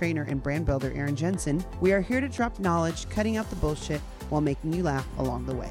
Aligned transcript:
trainer, 0.00 0.22
and 0.22 0.42
brand 0.42 0.64
builder 0.64 0.90
Erin 0.94 1.14
Jensen, 1.14 1.62
we 1.82 1.92
are 1.92 2.00
here 2.00 2.22
to 2.22 2.28
drop 2.28 2.58
knowledge, 2.58 3.06
cutting 3.10 3.36
out 3.36 3.50
the 3.50 3.56
bullshit 3.56 4.00
while 4.30 4.40
making 4.40 4.72
you 4.72 4.82
laugh 4.82 5.06
along 5.18 5.44
the 5.44 5.54
way. 5.54 5.70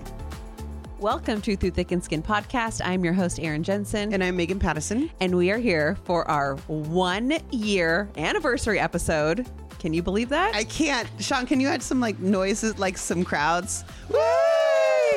Welcome 0.99 1.41
to 1.41 1.57
Through 1.57 1.71
Thick 1.71 1.91
and 1.91 2.03
Skin 2.03 2.21
podcast. 2.21 2.79
I'm 2.85 3.03
your 3.03 3.13
host, 3.13 3.39
Erin 3.39 3.63
Jensen. 3.63 4.13
And 4.13 4.23
I'm 4.23 4.37
Megan 4.37 4.59
Pattison. 4.59 5.09
And 5.19 5.35
we 5.35 5.49
are 5.49 5.57
here 5.57 5.97
for 6.03 6.29
our 6.29 6.57
one 6.67 7.39
year 7.49 8.07
anniversary 8.17 8.79
episode. 8.79 9.49
Can 9.79 9.95
you 9.95 10.03
believe 10.03 10.29
that? 10.29 10.53
I 10.53 10.63
can't. 10.63 11.09
Sean, 11.19 11.47
can 11.47 11.59
you 11.59 11.67
add 11.67 11.81
some 11.81 11.99
like 11.99 12.19
noises, 12.19 12.77
like 12.77 12.99
some 12.99 13.23
crowds? 13.23 13.83
Woo! 14.09 14.19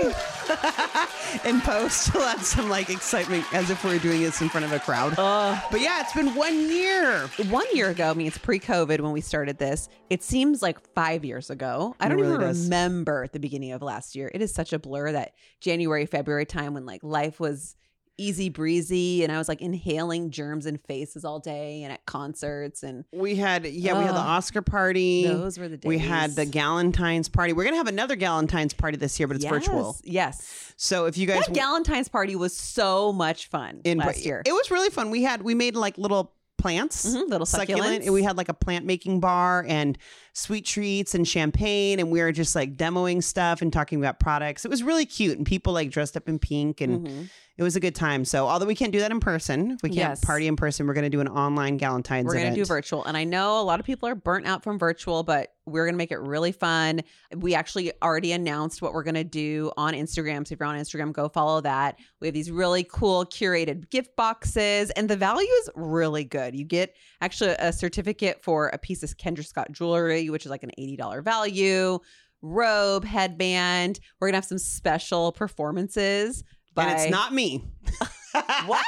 in 1.45 1.61
post, 1.61 2.15
we'll 2.15 2.25
add 2.25 2.41
some 2.41 2.69
like 2.69 2.91
excitement 2.91 3.45
as 3.53 3.71
if 3.71 3.85
we 3.85 3.93
were 3.93 3.99
doing 3.99 4.21
this 4.23 4.41
in 4.41 4.49
front 4.49 4.65
of 4.65 4.73
a 4.73 4.79
crowd. 4.79 5.15
Uh, 5.19 5.59
but 5.71 5.81
yeah, 5.81 6.01
it's 6.01 6.13
been 6.13 6.35
one 6.35 6.69
year. 6.71 7.27
one 7.49 7.67
year 7.73 7.91
ago, 7.91 8.11
I 8.11 8.15
mean, 8.15 8.27
it's 8.27 8.39
pre 8.39 8.59
COVID 8.59 9.01
when 9.01 9.13
we 9.13 9.21
started 9.21 9.59
this. 9.59 9.89
It 10.11 10.23
seems 10.23 10.63
like 10.63 10.81
five 10.95 11.25
years 11.25 11.51
ago. 11.51 11.95
I 12.01 12.09
don't 12.09 12.19
really 12.19 12.35
even 12.35 12.47
does. 12.47 12.65
remember 12.65 13.27
the 13.29 13.41
beginning 13.41 13.73
of 13.73 13.83
last 13.83 14.15
year. 14.15 14.31
It 14.35 14.43
is 14.43 14.53
such 14.55 14.73
a 14.73 14.79
blur 14.79 15.13
that 15.13 15.33
January, 15.61 16.07
February 16.07 16.47
time 16.47 16.75
when 16.75 16.87
like 16.87 17.03
life 17.03 17.41
was 17.41 17.77
easy 18.19 18.49
breezy 18.51 19.25
and 19.25 19.33
I 19.33 19.39
was 19.39 19.49
like 19.49 19.61
inhaling 19.63 20.31
germs 20.31 20.67
and 20.67 20.79
faces 20.85 21.25
all 21.25 21.41
day 21.41 21.83
and 21.83 21.93
at 21.93 22.05
concerts 22.07 22.83
and 22.83 23.05
We 23.13 23.37
had 23.37 23.65
yeah, 23.67 23.99
we 23.99 24.05
had 24.05 24.15
the 24.15 24.19
Oscar 24.21 24.63
party. 24.63 25.27
those 25.27 25.59
were 25.59 25.69
the 25.69 25.77
days. 25.79 25.89
We 25.89 25.99
had 25.99 26.35
the 26.37 26.45
Galentine's 26.47 27.29
party. 27.29 27.53
We're 27.53 27.65
gonna 27.65 27.77
have 27.79 27.89
another 27.89 28.17
Galentine's 28.17 28.75
party 28.75 28.97
this 28.99 29.19
year, 29.19 29.27
but 29.27 29.37
it's 29.37 29.45
Yes, 29.45 29.53
virtual. 29.53 29.97
Yes. 30.05 30.73
So 30.77 31.07
if 31.07 31.17
you 31.17 31.27
guys 31.27 31.47
That 31.47 31.55
Galentine's 31.57 32.09
party 32.09 32.37
was 32.37 32.57
so 32.57 33.13
much 33.13 33.49
fun 33.49 33.81
in 33.85 33.99
last 33.99 34.25
year. 34.25 34.43
it 34.45 34.53
was 34.53 34.71
really 34.71 34.91
fun. 34.91 35.11
We 35.11 35.23
had 35.23 35.43
we 35.43 35.55
made 35.55 35.75
like 35.75 35.97
little 35.99 36.33
plants, 36.59 37.07
Mhm, 37.07 37.29
little 37.29 37.47
succulents. 37.47 38.03
and 38.05 38.13
we 38.13 38.23
had 38.23 38.37
like 38.37 38.49
a 38.49 38.55
plant 38.55 38.85
making 38.87 39.19
bar 39.21 39.65
and 39.69 39.99
sweet 40.33 40.65
treats 40.65 41.15
and 41.15 41.27
champagne, 41.29 42.01
and 42.01 42.11
we 42.11 42.21
were 42.21 42.33
just 42.33 42.55
like 42.55 42.77
demoing 42.77 43.23
stuff 43.23 43.61
and 43.63 43.73
talking 43.73 43.99
about 43.99 44.19
products. 44.19 44.65
It 44.65 44.69
was 44.71 44.83
really 44.83 45.05
cute, 45.07 45.37
and 45.37 45.47
people 45.47 45.73
like 45.73 45.91
dressed 45.91 46.17
up 46.17 46.29
in 46.29 46.39
pink, 46.39 46.81
and 46.81 47.07
Mhm. 47.07 47.31
it 47.59 47.63
was 47.63 47.77
a 47.77 47.81
good 47.81 47.95
time. 47.95 48.25
So 48.25 48.49
although 48.49 48.65
we 48.67 48.75
can't 48.75 48.93
do 48.93 49.01
that 49.01 49.11
in 49.11 49.21
person, 49.21 49.77
we 49.83 49.91
can't 49.91 49.97
Yes. 49.97 50.25
party 50.25 50.47
in 50.47 50.57
person. 50.57 50.87
We're 50.87 50.95
going 50.95 51.05
to 51.05 51.11
do 51.11 51.21
an 51.21 51.29
online 51.29 51.79
Galentine's. 51.79 52.25
We're 52.25 52.35
going 52.35 52.55
to 52.55 52.55
do 52.55 52.65
virtual. 52.65 53.05
And 53.05 53.17
I 53.17 53.25
know 53.25 53.61
a 53.61 53.63
lot 53.63 53.79
of 53.79 53.85
people 53.87 54.09
are 54.09 54.15
burnt 54.15 54.47
out 54.47 54.63
from 54.65 54.79
virtual, 54.79 55.23
but 55.23 55.53
we're 55.65 55.85
going 55.85 55.95
to 55.95 55.99
make 55.99 56.11
it 56.11 56.19
really 56.19 56.51
fun. 56.51 57.03
We 57.37 57.55
actually 57.55 57.93
already 58.03 58.33
announced 58.33 58.83
what 58.83 58.95
we're 58.95 59.05
going 59.05 59.15
to 59.15 59.23
do 59.23 59.71
on 59.77 59.93
Instagram. 59.95 60.45
So 60.47 60.55
if 60.55 60.61
you're 60.61 60.69
on 60.69 60.77
Instagram, 60.77 61.13
go 61.13 61.29
follow 61.29 61.61
that. 61.61 61.99
We 62.21 62.27
have 62.27 62.35
these 62.35 62.51
really 62.51 62.83
cool 62.85 63.25
curated 63.27 63.89
gift 63.91 64.17
boxes, 64.17 64.91
and 64.91 65.09
the 65.09 65.17
value 65.17 65.47
is 65.61 65.71
really 65.77 66.25
good. 66.25 66.57
You 66.57 66.65
get 66.65 66.97
actually 67.21 67.51
a 67.61 67.73
certificate 67.73 68.43
for 68.43 68.69
a 68.69 68.79
piece 68.79 69.03
of 69.05 69.17
Kendra 69.19 69.45
Scott 69.47 69.71
jewelry, 69.71 70.22
which 70.31 70.45
is 70.45 70.51
like 70.51 70.63
an 70.63 70.71
$80 70.79 71.23
value. 71.25 71.99
Robe, 72.43 73.05
headband. 73.05 74.01
We're 74.21 74.29
gonna 74.29 74.39
have 74.39 74.45
some 74.45 74.59
special 74.59 75.33
performances. 75.33 76.43
By, 76.75 76.85
and 76.85 77.01
it's 77.01 77.11
not 77.11 77.33
me. 77.35 77.63
what? 78.67 78.85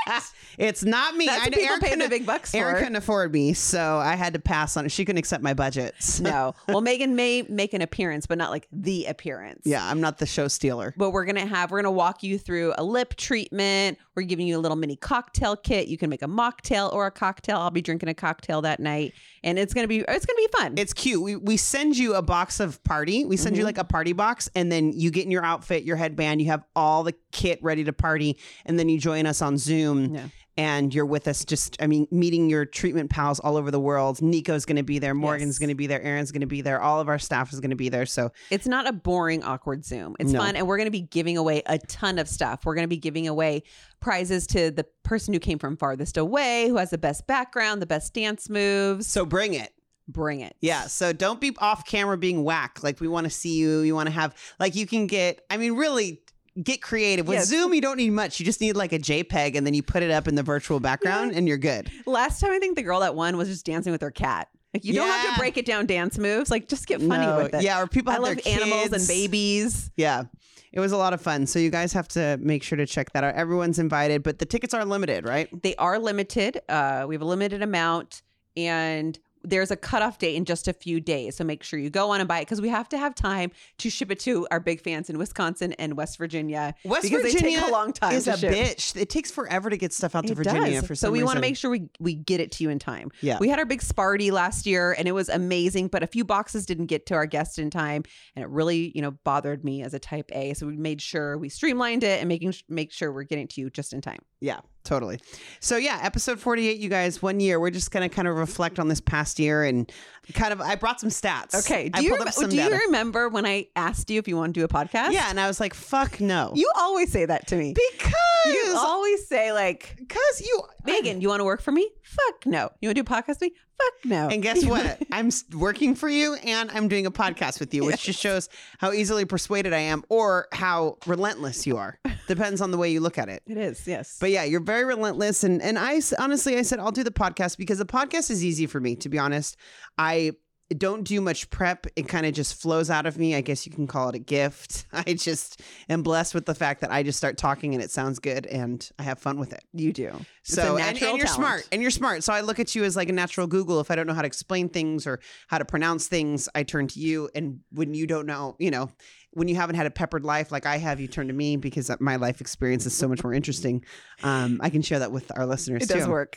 It's 0.58 0.84
not 0.84 1.14
me. 1.16 1.26
That's 1.26 1.42
I 1.46 1.50
people 1.50 1.64
Erin 1.64 1.80
pay 1.80 1.94
the 1.96 2.08
big 2.08 2.24
bucks 2.26 2.54
Erin 2.54 2.74
for. 2.74 2.78
couldn't 2.80 2.96
afford 2.96 3.32
me, 3.32 3.52
so 3.52 3.98
I 3.98 4.14
had 4.14 4.32
to 4.34 4.38
pass 4.40 4.76
on 4.76 4.86
it. 4.86 4.88
She 4.92 5.04
couldn't 5.04 5.18
accept 5.18 5.42
my 5.42 5.52
budget. 5.54 5.94
So- 5.98 6.22
No. 6.24 6.54
Well, 6.68 6.80
Megan 6.80 7.14
may 7.14 7.42
make 7.42 7.74
an 7.74 7.82
appearance, 7.82 8.26
but 8.26 8.38
not 8.38 8.50
like 8.50 8.66
the 8.72 9.04
appearance. 9.06 9.62
Yeah, 9.64 9.86
I'm 9.86 10.00
not 10.00 10.18
the 10.18 10.26
show 10.26 10.48
stealer. 10.48 10.94
But 10.96 11.10
we're 11.10 11.24
gonna 11.26 11.46
have 11.46 11.70
we're 11.70 11.78
gonna 11.82 11.92
walk 11.92 12.22
you 12.22 12.38
through 12.38 12.72
a 12.78 12.82
lip 12.84 13.14
treatment. 13.16 13.98
We're 14.16 14.22
giving 14.22 14.46
you 14.46 14.56
a 14.56 14.60
little 14.60 14.76
mini 14.76 14.96
cocktail 14.96 15.56
kit. 15.56 15.88
You 15.88 15.98
can 15.98 16.08
make 16.10 16.22
a 16.22 16.26
mocktail 16.26 16.92
or 16.92 17.06
a 17.06 17.10
cocktail. 17.10 17.56
I'll 17.58 17.70
be 17.70 17.82
drinking 17.82 18.08
a 18.08 18.14
cocktail 18.14 18.62
that 18.62 18.80
night, 18.80 19.12
and 19.42 19.58
it's 19.58 19.74
gonna 19.74 19.88
be 19.88 19.98
it's 20.00 20.26
gonna 20.26 20.36
be 20.36 20.48
fun. 20.56 20.74
It's 20.76 20.92
cute. 20.92 21.20
We 21.22 21.36
we 21.36 21.56
send 21.56 21.96
you 21.96 22.14
a 22.14 22.22
box 22.22 22.60
of 22.60 22.82
party. 22.84 23.24
We 23.24 23.36
send 23.36 23.56
you 23.56 23.60
Mm-hmm. 23.62 23.66
like 23.66 23.78
a 23.78 23.84
party 23.84 24.12
box, 24.12 24.48
and 24.54 24.70
then 24.70 24.92
you 24.92 25.10
get 25.10 25.24
in 25.24 25.30
your 25.30 25.44
outfit, 25.44 25.84
your 25.84 25.96
headband. 25.96 26.40
You 26.42 26.48
have 26.48 26.64
all 26.76 27.02
the 27.02 27.14
kit 27.32 27.58
ready 27.62 27.84
to 27.84 27.92
party, 27.92 28.38
and 28.66 28.78
then 28.78 28.88
you 28.88 28.98
join 28.98 29.26
us 29.26 29.42
on 29.42 29.58
Zoom. 29.58 30.14
Yeah. 30.14 30.26
And 30.56 30.94
you're 30.94 31.04
with 31.06 31.26
us, 31.26 31.44
just 31.44 31.76
I 31.82 31.88
mean, 31.88 32.06
meeting 32.12 32.48
your 32.48 32.64
treatment 32.64 33.10
pals 33.10 33.40
all 33.40 33.56
over 33.56 33.72
the 33.72 33.80
world. 33.80 34.22
Nico's 34.22 34.64
going 34.64 34.76
to 34.76 34.84
be 34.84 35.00
there. 35.00 35.12
Morgan's 35.12 35.54
Yes. 35.54 35.58
going 35.58 35.68
to 35.70 35.74
be 35.74 35.88
there. 35.88 36.00
Aaron's 36.00 36.30
going 36.30 36.42
to 36.42 36.46
be 36.46 36.60
there. 36.62 36.80
All 36.80 37.00
of 37.00 37.08
our 37.08 37.18
staff 37.18 37.52
is 37.52 37.58
going 37.58 37.70
to 37.70 37.76
be 37.76 37.88
there. 37.88 38.06
So 38.06 38.30
It's 38.50 38.66
not 38.68 38.86
a 38.86 38.92
boring, 38.92 39.42
awkward 39.42 39.84
Zoom. 39.84 40.14
It's 40.20 40.30
No. 40.30 40.38
fun, 40.38 40.54
and 40.54 40.68
we're 40.68 40.76
going 40.76 40.86
to 40.86 40.92
be 40.92 41.00
giving 41.00 41.36
away 41.36 41.62
a 41.66 41.78
ton 41.78 42.20
of 42.20 42.28
stuff. 42.28 42.64
We're 42.64 42.76
going 42.76 42.84
to 42.84 42.88
be 42.88 42.98
giving 42.98 43.26
away 43.26 43.64
prizes 44.00 44.46
to 44.48 44.70
the 44.70 44.84
person 45.02 45.34
who 45.34 45.40
came 45.40 45.58
from 45.58 45.76
farthest 45.76 46.16
away, 46.16 46.68
who 46.68 46.76
has 46.76 46.90
the 46.90 46.98
best 46.98 47.26
background, 47.26 47.82
the 47.82 47.86
best 47.86 48.14
dance 48.14 48.48
moves. 48.48 49.06
so 49.08 49.24
bring 49.26 49.54
it. 49.54 49.72
Bring 50.06 50.40
it. 50.40 50.54
Yeah. 50.60 50.82
So 50.86 51.14
don't 51.14 51.40
be 51.40 51.56
off 51.58 51.86
camera 51.86 52.18
being 52.18 52.44
whack. 52.44 52.82
Like 52.82 53.00
we 53.00 53.08
want 53.08 53.24
to 53.24 53.30
see 53.30 53.56
you. 53.56 53.80
You 53.80 53.94
want 53.94 54.06
to 54.06 54.12
have 54.12 54.36
like 54.60 54.74
you 54.74 54.86
can 54.86 55.06
get. 55.06 55.40
I 55.48 55.56
mean, 55.56 55.72
really 55.76 56.20
get 56.62 56.80
creative 56.82 57.26
with 57.26 57.38
Yes. 57.38 57.48
Zoom. 57.48 57.74
You 57.74 57.80
don't 57.80 57.96
need 57.96 58.10
much. 58.10 58.38
You 58.40 58.46
just 58.46 58.60
need 58.60 58.76
like 58.76 58.92
a 58.92 58.98
JPEG, 58.98 59.56
and 59.56 59.66
then 59.66 59.74
you 59.74 59.82
put 59.82 60.02
it 60.02 60.10
up 60.10 60.28
in 60.28 60.34
the 60.34 60.42
virtual 60.42 60.80
background, 60.80 61.32
and 61.32 61.48
you're 61.48 61.58
good. 61.58 61.90
Last 62.06 62.40
time 62.40 62.52
I 62.52 62.58
think 62.58 62.76
the 62.76 62.82
girl 62.82 63.00
that 63.00 63.14
won 63.14 63.36
was 63.36 63.48
just 63.48 63.64
dancing 63.66 63.92
with 63.92 64.02
her 64.02 64.10
cat. 64.10 64.48
Like 64.72 64.84
you 64.84 64.92
don't 64.94 65.08
have 65.08 65.34
to 65.34 65.38
break 65.40 65.56
it 65.56 65.66
down 65.66 65.86
dance 65.86 66.18
moves. 66.18 66.50
Like 66.50 66.68
just 66.68 66.86
get 66.88 67.00
funny 67.00 67.26
No, 67.26 67.36
with 67.36 67.54
it. 67.54 67.62
yeah, 67.62 67.80
or 67.80 67.86
people 67.86 68.10
I 68.10 68.14
have 68.14 68.22
love 68.24 68.38
animals 68.46 68.92
and 68.92 69.06
babies. 69.06 69.90
Yeah. 69.96 70.24
It 70.72 70.80
was 70.80 70.90
a 70.90 70.96
lot 70.96 71.12
of 71.12 71.20
fun. 71.20 71.46
So 71.46 71.60
you 71.60 71.70
guys 71.70 71.92
have 71.92 72.08
to 72.08 72.36
make 72.40 72.64
sure 72.64 72.74
to 72.76 72.84
check 72.84 73.12
that 73.12 73.22
out. 73.22 73.36
Everyone's 73.36 73.78
invited, 73.78 74.24
but 74.24 74.40
the 74.40 74.44
tickets 74.46 74.74
are 74.74 74.84
limited, 74.84 75.24
right? 75.24 75.48
They 75.62 75.76
are 75.76 76.00
limited. 76.00 76.60
Uh, 76.68 77.04
we 77.06 77.14
have 77.14 77.22
a 77.22 77.26
limited 77.26 77.62
amount, 77.62 78.22
and 78.56 79.16
there's 79.44 79.70
a 79.70 79.76
cutoff 79.76 80.18
date 80.18 80.34
in 80.34 80.44
just 80.44 80.66
a 80.68 80.72
few 80.72 81.00
days. 81.00 81.36
So 81.36 81.44
make 81.44 81.62
sure 81.62 81.78
you 81.78 81.90
go 81.90 82.10
on 82.10 82.20
and 82.20 82.28
buy 82.28 82.38
it 82.38 82.42
because 82.42 82.60
we 82.60 82.68
have 82.70 82.88
to 82.88 82.98
have 82.98 83.14
time 83.14 83.50
to 83.78 83.90
ship 83.90 84.10
it 84.10 84.18
to 84.20 84.46
our 84.50 84.58
big 84.60 84.80
fans 84.80 85.10
in 85.10 85.18
Wisconsin 85.18 85.72
and 85.74 85.96
West 85.96 86.18
Virginia. 86.18 86.74
West 86.84 87.02
because 87.02 87.22
Virginia 87.22 87.58
they 87.58 87.60
take 87.62 87.68
a 87.68 87.72
long 87.72 87.92
time 87.92 88.14
is 88.14 88.24
to 88.24 88.32
a 88.32 88.36
ship. 88.36 88.52
bitch. 88.52 88.96
It 88.96 89.10
takes 89.10 89.30
forever 89.30 89.70
to 89.70 89.76
get 89.76 89.92
stuff 89.92 90.14
out 90.14 90.26
to 90.26 90.32
It 90.32 90.36
Virginia 90.36 90.80
does. 90.80 90.86
for 90.86 90.94
some 90.94 91.08
so 91.08 91.12
we 91.12 91.22
want 91.22 91.36
to 91.36 91.40
make 91.40 91.56
sure 91.56 91.70
we 91.70 91.88
we 92.00 92.14
get 92.14 92.40
it 92.40 92.50
to 92.52 92.64
you 92.64 92.70
in 92.70 92.78
time. 92.78 93.10
Yeah. 93.20 93.38
we 93.38 93.48
had 93.48 93.58
our 93.58 93.66
big 93.66 93.80
Sparty 93.80 94.32
last 94.32 94.66
year 94.66 94.94
and 94.98 95.06
it 95.06 95.12
was 95.12 95.28
amazing, 95.28 95.88
but 95.88 96.02
a 96.02 96.06
few 96.06 96.24
boxes 96.24 96.66
didn't 96.66 96.86
get 96.86 97.06
to 97.06 97.14
our 97.14 97.26
guests 97.26 97.58
in 97.58 97.70
time, 97.70 98.02
and 98.34 98.42
it 98.42 98.48
really 98.48 98.92
you 98.94 99.02
know 99.02 99.12
bothered 99.24 99.64
me 99.64 99.82
as 99.82 99.94
a 99.94 99.98
Type 99.98 100.30
A. 100.32 100.54
So 100.54 100.66
we 100.66 100.76
made 100.76 101.00
sure 101.02 101.36
we 101.38 101.48
streamlined 101.48 102.02
it 102.02 102.20
and 102.20 102.28
making 102.28 102.54
make 102.68 102.92
sure 102.92 103.12
we're 103.12 103.22
getting 103.24 103.48
to 103.48 103.60
you 103.60 103.70
just 103.70 103.92
in 103.92 104.00
time. 104.00 104.20
Yeah, 104.40 104.60
totally. 104.84 105.20
So 105.60 105.76
yeah, 105.76 105.98
episode 106.02 106.38
48, 106.38 106.78
you 106.78 106.88
guys, 106.88 107.20
one 107.22 107.40
year. 107.40 107.58
We're 107.58 107.70
just 107.70 107.90
gonna 107.90 108.08
kind 108.08 108.28
of 108.28 108.36
reflect 108.36 108.78
on 108.78 108.88
this 108.88 109.00
past 109.00 109.38
year 109.38 109.64
and 109.64 109.90
kind 110.34 110.52
of 110.52 110.60
I 110.60 110.74
brought 110.76 111.00
some 111.00 111.10
stats. 111.10 111.54
Okay, 111.64 111.88
do 111.88 111.98
I 111.98 112.02
you 112.02 112.16
rem- 112.16 112.48
do 112.50 112.56
you 112.56 112.70
remember 112.86 113.28
when 113.28 113.46
I 113.46 113.66
asked 113.76 114.10
you 114.10 114.18
if 114.18 114.28
you 114.28 114.36
want 114.36 114.54
to 114.54 114.60
do 114.60 114.64
a 114.64 114.68
podcast? 114.68 115.12
Yeah, 115.12 115.28
and 115.28 115.40
I 115.40 115.46
was 115.46 115.60
like, 115.60 115.74
fuck 115.74 116.20
no. 116.20 116.52
you 116.54 116.70
always 116.76 117.10
say 117.10 117.24
that 117.24 117.46
to 117.48 117.56
me. 117.56 117.74
because 117.74 118.14
You 118.46 118.74
always 118.76 119.26
say 119.26 119.52
like, 119.52 119.96
because 119.98 120.40
you 120.40 120.62
Megan, 120.84 121.20
you 121.20 121.28
want 121.28 121.40
to 121.40 121.44
work 121.44 121.62
for 121.62 121.72
me? 121.72 121.88
Fuck 122.02 122.46
no. 122.46 122.70
You 122.80 122.88
want 122.88 122.96
to 122.96 123.02
do 123.02 123.12
a 123.12 123.16
podcast 123.16 123.40
with 123.40 123.42
me? 123.42 123.52
Fuck 123.78 124.04
no. 124.04 124.28
And 124.28 124.42
guess 124.42 124.64
what? 124.66 124.98
I'm 125.10 125.30
working 125.56 125.94
for 125.94 126.08
you 126.08 126.34
and 126.34 126.70
I'm 126.70 126.88
doing 126.88 127.06
a 127.06 127.10
podcast 127.10 127.60
with 127.60 127.74
you, 127.74 127.84
which 127.84 128.04
just 128.04 128.20
shows 128.20 128.48
how 128.78 128.92
easily 128.92 129.24
persuaded 129.24 129.72
I 129.72 129.80
am 129.80 130.04
or 130.08 130.48
how 130.52 130.98
relentless 131.06 131.66
you 131.66 131.76
are. 131.76 131.98
Depends 132.28 132.60
on 132.60 132.70
the 132.70 132.78
way 132.78 132.90
you 132.90 133.00
look 133.00 133.18
at 133.18 133.28
it. 133.28 133.42
it 133.46 133.56
is 133.56 133.86
yes. 133.86 134.16
But 134.20 134.30
yeah, 134.30 134.44
you're 134.44 134.60
very 134.60 134.84
relentless. 134.84 135.44
And, 135.44 135.60
and 135.60 135.78
I 135.78 136.00
honestly, 136.18 136.56
I 136.56 136.62
said, 136.62 136.78
I'll 136.78 136.92
do 136.92 137.04
the 137.04 137.10
podcast 137.10 137.56
because 137.56 137.78
the 137.78 137.86
podcast 137.86 138.30
is 138.30 138.44
easy 138.44 138.66
for 138.66 138.80
me, 138.80 138.96
to 138.96 139.08
be 139.08 139.18
honest. 139.18 139.56
I 139.98 140.32
don't 140.70 141.04
do 141.04 141.20
much 141.20 141.50
prep. 141.50 141.86
It 141.94 142.08
kind 142.08 142.24
of 142.26 142.32
just 142.32 142.60
flows 142.60 142.88
out 142.90 143.06
of 143.06 143.18
me. 143.18 143.34
I 143.34 143.42
guess 143.42 143.66
you 143.66 143.72
can 143.72 143.86
call 143.86 144.08
it 144.08 144.14
a 144.14 144.18
gift. 144.18 144.86
I 144.92 145.14
just 145.14 145.60
am 145.88 146.02
blessed 146.02 146.34
with 146.34 146.46
the 146.46 146.54
fact 146.54 146.80
that 146.80 146.90
I 146.90 147.02
just 147.02 147.18
start 147.18 147.36
talking 147.36 147.74
and 147.74 147.82
it 147.82 147.90
sounds 147.90 148.18
good 148.18 148.46
and 148.46 148.88
I 148.98 149.02
have 149.02 149.18
fun 149.18 149.38
with 149.38 149.52
it. 149.52 149.62
you 149.72 149.92
do. 149.92 150.12
It's 150.40 150.54
So 150.54 150.76
and, 150.78 150.88
and 150.96 150.98
you're 151.00 151.26
talent. 151.26 151.28
smart 151.30 151.68
and 151.70 151.82
you're 151.82 151.90
smart. 151.90 152.24
So 152.24 152.32
I 152.32 152.40
look 152.40 152.58
at 152.58 152.74
you 152.74 152.84
as 152.84 152.96
like 152.96 153.08
a 153.08 153.12
natural 153.12 153.46
Google. 153.46 153.80
If 153.80 153.90
I 153.90 153.94
don't 153.94 154.06
know 154.06 154.14
how 154.14 154.22
to 154.22 154.26
explain 154.26 154.68
things 154.68 155.06
or 155.06 155.20
how 155.48 155.58
to 155.58 155.64
pronounce 155.64 156.06
things, 156.08 156.48
I 156.54 156.62
turn 156.62 156.86
to 156.88 156.98
you. 156.98 157.28
And 157.34 157.60
when 157.70 157.94
you 157.94 158.06
don't 158.06 158.26
know, 158.26 158.56
you 158.58 158.70
know, 158.70 158.90
when 159.34 159.48
you 159.48 159.56
haven't 159.56 159.76
had 159.76 159.86
a 159.86 159.90
peppered 159.90 160.24
life 160.24 160.50
like 160.50 160.66
I 160.66 160.78
have, 160.78 161.00
you 161.00 161.06
turn 161.08 161.28
to 161.28 161.32
me 161.34 161.56
because 161.56 161.90
my 162.00 162.16
life 162.16 162.40
experience 162.40 162.86
is 162.86 162.96
so 162.96 163.08
much 163.08 163.22
more 163.22 163.34
interesting. 163.34 163.84
Um, 164.22 164.60
I 164.62 164.70
can 164.70 164.80
share 164.82 165.00
that 165.00 165.12
with 165.12 165.30
our 165.36 165.44
listeners 165.46 165.82
It 165.82 165.88
too. 165.90 165.98
does 165.98 166.08
work. 166.08 166.36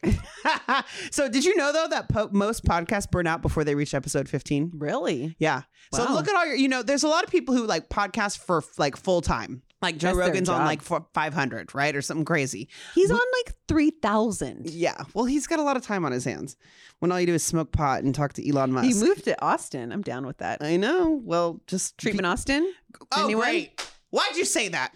so 1.11 1.29
did 1.29 1.45
you 1.45 1.55
know 1.55 1.71
though 1.71 1.87
that 1.89 2.09
po- 2.09 2.29
most 2.31 2.65
podcasts 2.65 3.09
burn 3.09 3.27
out 3.27 3.41
before 3.41 3.63
they 3.63 3.75
reach 3.75 3.93
episode 3.93 4.27
15? 4.27 4.71
really? 4.75 5.35
Yeah. 5.39 5.61
So 5.93 6.03
look 6.11 6.27
at 6.27 6.35
all 6.35 6.45
your, 6.45 6.55
you 6.55 6.67
know, 6.67 6.83
there's 6.83 7.03
a 7.03 7.07
lot 7.07 7.23
of 7.23 7.29
people 7.29 7.55
who 7.55 7.65
like 7.65 7.89
podcast 7.89 8.39
for 8.39 8.63
like 8.77 8.97
full 8.97 9.21
time. 9.21 9.61
Like 9.81 9.97
Joe 9.97 10.07
That's 10.07 10.17
Rogan's 10.17 10.49
on 10.49 10.65
like 10.65 10.81
for 10.81 11.05
500, 11.13 11.75
right? 11.75 11.95
Or 11.95 12.01
something 12.01 12.25
crazy. 12.25 12.67
He's 12.95 13.11
on 13.11 13.19
like 13.45 13.53
3,000. 13.67 14.69
Yeah. 14.71 14.95
Well, 15.13 15.25
he's 15.25 15.45
got 15.45 15.59
a 15.59 15.63
lot 15.63 15.77
of 15.77 15.83
time 15.83 16.03
on 16.03 16.11
his 16.11 16.25
hands 16.25 16.57
when 16.99 17.11
all 17.11 17.19
you 17.19 17.27
do 17.27 17.35
is 17.35 17.43
smoke 17.43 17.71
pot 17.71 18.01
and 18.03 18.15
talk 18.15 18.33
to 18.33 18.49
Elon 18.49 18.71
Musk. 18.71 18.87
He 18.87 18.93
moved 18.95 19.25
to 19.25 19.39
Austin. 19.39 19.91
I'm 19.91 20.01
down 20.01 20.25
with 20.25 20.37
that. 20.39 20.63
I 20.63 20.77
know. 20.77 21.21
Well, 21.23 21.61
just 21.67 21.97
Treatment 21.99 22.25
Austin? 22.25 22.73
Oh, 23.11 23.25
Anyone? 23.25 23.43
great. 23.45 23.91
Why'd 24.09 24.35
you 24.35 24.45
say 24.45 24.67
that? 24.69 24.93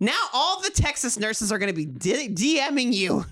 Now 0.00 0.18
all 0.32 0.60
the 0.60 0.70
Texas 0.70 1.16
nurses 1.18 1.52
are 1.52 1.58
going 1.58 1.72
to 1.72 1.76
be 1.76 1.86
D- 1.86 2.28
DMing 2.30 2.92
you. 2.92 3.24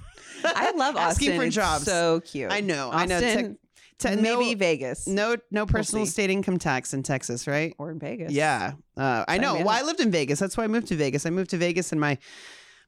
I 0.44 0.70
love 0.72 0.96
Asking 0.96 1.30
Austin. 1.30 1.36
for 1.40 1.44
It's 1.46 1.54
jobs. 1.56 1.84
So 1.84 2.20
cute. 2.20 2.52
I 2.52 2.60
know. 2.60 2.90
I 2.92 3.06
know. 3.06 3.18
Te- 3.20 3.56
te- 4.02 4.16
maybe 4.16 4.52
no, 4.52 4.58
Vegas. 4.58 5.06
no, 5.06 5.36
no 5.50 5.66
personal 5.66 6.04
see. 6.06 6.10
state 6.12 6.30
income 6.30 6.58
tax 6.58 6.92
in 6.94 7.02
Texas, 7.02 7.46
right? 7.46 7.74
Or 7.78 7.90
in 7.90 7.98
Vegas. 7.98 8.32
Yeah, 8.32 8.72
uh, 8.96 9.24
I 9.28 9.38
know. 9.38 9.54
me 9.56 9.64
Well. 9.64 9.76
I 9.76 9.82
lived 9.82 10.00
in 10.00 10.10
Vegas. 10.10 10.38
That's 10.38 10.56
why 10.56 10.64
I 10.64 10.68
moved 10.68 10.88
to 10.88 10.96
Vegas. 10.96 11.26
I 11.26 11.30
moved 11.30 11.50
to 11.50 11.56
Vegas, 11.56 11.92
and 11.92 12.00
my 12.00 12.18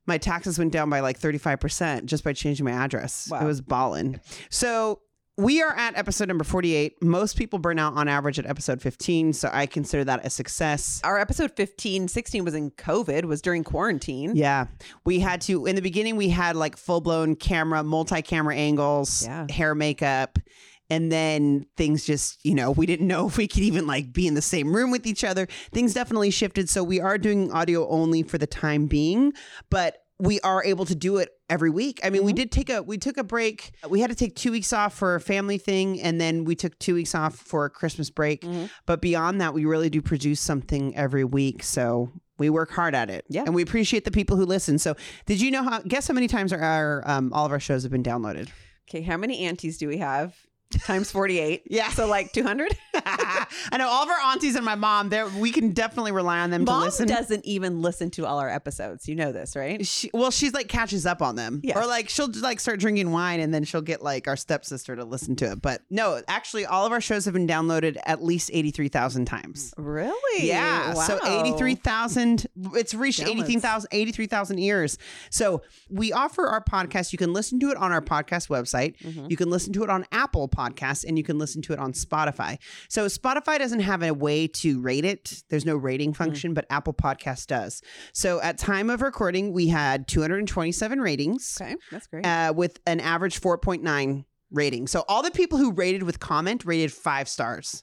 my 0.07 0.19
taxes 0.19 0.59
went 0.59 0.73
down 0.73 0.91
by 0.91 1.01
like 1.01 1.19
thirty 1.19 1.39
five 1.39 1.61
percent 1.61 2.07
just 2.07 2.25
by 2.25 2.33
changing 2.33 2.65
my 2.65 2.73
address. 2.73 3.29
Wow. 3.31 3.41
It 3.41 3.45
was 3.47 3.61
ballin'. 3.61 4.21
So 4.51 5.01
we 5.37 5.61
are 5.63 5.75
at 5.77 5.97
episode 5.97 6.29
number 6.29 6.45
forty 6.45 6.75
eight. 6.75 7.03
Most 7.03 7.37
people 7.37 7.59
burn 7.59 7.79
out 7.79 7.95
on 7.95 8.07
average 8.07 8.39
at 8.39 8.47
episode 8.47 8.81
fifteen, 8.83 9.33
so 9.33 9.51
I 9.53 9.67
consider 9.67 10.05
that 10.05 10.25
a 10.25 10.31
success. 10.31 11.01
Our 11.03 11.19
episode 11.19 11.53
15, 11.57 12.07
16 12.07 12.45
was 12.45 12.55
in 12.55 12.71
COVID, 12.71 13.25
was 13.25 13.43
during 13.43 13.65
quarantine. 13.65 14.37
Yeah, 14.37 14.67
we 15.05 15.19
had 15.19 15.41
to 15.43 15.67
in 15.67 15.75
the 15.75 15.83
beginning. 15.83 16.15
We 16.17 16.29
had 16.29 16.55
like 16.55 16.77
full 16.77 17.01
blown 17.01 17.35
camera, 17.35 17.83
multi 17.83 18.23
camera 18.23 18.55
angles, 18.55 19.25
Yeah. 19.25 19.47
hair, 19.51 19.75
makeup. 19.75 20.39
And 20.91 21.11
then 21.11 21.67
things 21.77 22.05
just, 22.05 22.45
you 22.45 22.55
know, 22.55 22.71
we 22.71 22.87
didn't 22.87 23.07
know 23.07 23.27
if 23.29 23.37
we 23.37 23.49
could 23.49 23.63
even 23.63 23.87
like 23.87 24.13
be 24.13 24.27
in 24.27 24.35
the 24.35 24.43
same 24.43 24.75
room 24.75 24.91
with 24.91 25.07
each 25.07 25.25
other. 25.25 25.47
Things 25.73 25.95
definitely 25.95 26.31
shifted. 26.31 26.69
So 26.69 26.83
we 26.85 27.01
are 27.01 27.19
doing 27.19 27.51
audio 27.53 27.89
only 27.89 28.23
for 28.23 28.39
the 28.39 28.47
time 28.47 28.87
being, 28.87 29.33
but 29.71 29.99
we 30.19 30.39
are 30.41 30.63
able 30.65 30.85
to 30.85 30.95
do 30.95 31.17
it 31.17 31.31
every 31.51 31.71
week. 31.71 31.99
I 32.05 32.11
mean, 32.11 32.23
we 32.25 32.33
did 32.33 32.53
take 32.53 32.71
a 32.71 32.83
we 32.83 32.99
took 32.99 33.17
a 33.17 33.25
break. 33.25 33.73
We 33.89 34.01
had 34.01 34.11
to 34.11 34.17
take 34.17 34.37
2 34.37 34.53
weeks 34.53 34.73
off 34.73 34.95
for 34.95 35.17
a 35.17 35.21
family 35.21 35.59
thing 35.59 36.01
and 36.01 36.21
then 36.21 36.45
we 36.45 36.55
took 36.55 36.79
2 36.79 36.95
weeks 36.95 37.15
off 37.17 37.35
for 37.35 37.65
a 37.65 37.71
Christmas 37.71 38.11
break. 38.11 38.43
Mhm. 38.43 38.71
But 38.87 39.01
beyond 39.01 39.41
that, 39.41 39.55
we 39.55 39.65
really 39.65 39.91
do 39.91 40.01
produce 40.01 40.41
something 40.41 40.95
every 40.97 41.25
week. 41.25 41.65
So 41.65 42.13
we 42.39 42.49
work 42.49 42.71
hard 42.71 42.95
at 42.95 43.11
it. 43.11 43.25
Yeah. 43.29 43.43
And 43.45 43.55
we 43.55 43.63
appreciate 43.63 44.05
the 44.05 44.11
people 44.13 44.37
who 44.37 44.45
listen. 44.45 44.79
So 44.79 44.95
did 45.27 45.41
you 45.41 45.51
know 45.51 45.65
how 45.65 45.81
guess 45.81 46.07
how 46.07 46.15
many 46.15 46.29
times 46.29 46.53
our, 46.53 46.61
our 46.61 47.03
um, 47.07 47.33
all 47.33 47.45
of 47.47 47.53
our 47.53 47.61
shows 47.61 47.83
have 47.83 47.93
been 47.93 48.03
downloaded? 48.05 48.49
Okay, 48.89 49.03
how 49.03 49.17
many 49.17 49.41
aunties 49.41 49.79
do 49.79 49.89
we 49.89 49.99
have? 49.99 50.37
Times 50.81 51.11
48. 51.11 51.63
Yeah. 51.75 51.89
So 51.91 52.07
like 52.07 52.33
200? 52.33 52.77
I 52.95 53.77
know 53.79 53.89
all 53.89 54.03
of 54.05 54.09
our 54.09 54.19
aunties 54.33 54.55
and 54.57 54.65
my 54.65 54.75
mom. 54.75 55.09
There, 55.09 55.27
we 55.29 55.51
can 55.51 55.73
definitely 55.73 56.13
rely 56.13 56.39
on 56.41 56.51
them 56.51 56.65
Mom 56.65 56.81
to 56.81 56.85
listen. 56.87 57.09
Mom 57.09 57.17
doesn't 57.17 57.45
even 57.45 57.83
listen 57.83 58.11
to 58.11 58.27
all 58.27 58.39
our 58.39 58.49
episodes. 58.49 59.09
You 59.09 59.15
know 59.17 59.33
this, 59.33 59.57
right? 59.57 59.85
She, 59.87 60.11
well, 60.13 60.31
she's 60.31 60.53
like 60.53 60.69
catches 60.69 61.07
up 61.07 61.21
on 61.23 61.37
them, 61.37 61.61
Yeah. 61.65 61.79
or 61.79 61.87
like 61.87 62.09
she'll 62.09 62.29
just 62.29 62.45
like 62.45 62.61
start 62.61 62.81
drinking 62.81 63.11
wine 63.11 63.41
and 63.41 63.53
then 63.53 63.65
she'll 63.65 63.83
get 63.83 64.03
like 64.03 64.29
our 64.29 64.37
stepsister 64.37 64.95
to 64.97 65.05
listen 65.05 65.37
to 65.37 65.53
it. 65.53 65.63
But 65.63 65.83
no, 65.91 66.21
actually, 66.29 66.67
all 66.67 66.87
of 66.87 66.93
our 66.93 67.01
shows 67.01 67.25
have 67.25 67.35
been 67.35 67.47
downloaded 67.49 67.97
at 68.05 68.23
least 68.23 68.51
eighty 68.53 68.71
three 68.71 68.89
thousand 68.89 69.25
times. 69.27 69.75
Really? 69.77 70.47
Yeah. 70.47 70.93
So 70.95 71.19
83,000, 71.25 72.47
it's 72.75 72.95
reached 72.95 73.21
Downloads. 73.21 73.31
83,000 73.31 73.89
83,000 73.93 74.59
ears. 74.59 74.99
So 75.31 75.63
we 75.89 76.13
offer 76.13 76.47
our 76.47 76.63
podcast. 76.63 77.13
You 77.13 77.19
can 77.19 77.33
listen 77.33 77.59
to 77.61 77.71
it 77.71 77.77
on 77.77 77.93
our 77.93 78.01
podcast 78.01 78.49
website. 78.49 78.97
Mhm. 78.99 79.31
You 79.31 79.37
can 79.37 79.51
listen 79.51 79.73
to 79.75 79.83
it 79.85 79.91
on 79.91 80.07
Apple 80.13 80.49
Podcasts 80.49 80.64
and 81.07 81.17
you 81.19 81.25
can 81.25 81.39
listen 81.39 81.61
to 81.63 81.73
it 81.73 81.79
on 81.79 81.93
Spotify. 81.93 82.59
So 82.89 83.07
Spotify 83.07 83.59
doesn't 83.59 83.81
have 83.81 84.03
a 84.03 84.13
way 84.15 84.47
to 84.49 84.81
rate 84.81 85.05
it. 85.05 85.43
There's 85.51 85.65
no 85.67 85.77
rating 85.77 86.13
Mm. 86.13 86.17
function, 86.17 86.55
but 86.55 86.67
Apple 86.71 86.95
Podcast 86.95 87.47
does. 87.49 87.83
So 88.13 88.41
at 88.41 88.59
time 88.59 88.91
of 88.91 89.03
recording, 89.03 89.53
we 89.53 89.69
had 89.69 90.07
227 90.09 91.01
ratings 91.01 91.59
Okay, 91.61 91.77
that's 91.91 92.07
great. 92.07 92.25
uh, 92.27 92.53
with 92.57 92.79
an 92.87 93.01
average 93.01 93.41
4.9 93.41 94.25
rating. 94.51 94.87
So 94.87 95.05
all 95.09 95.23
the 95.23 95.31
people 95.31 95.59
who 95.59 95.73
rated 95.73 96.03
with 96.05 96.21
comment 96.21 96.65
rated 96.65 96.93
five 96.93 97.29
stars. 97.29 97.83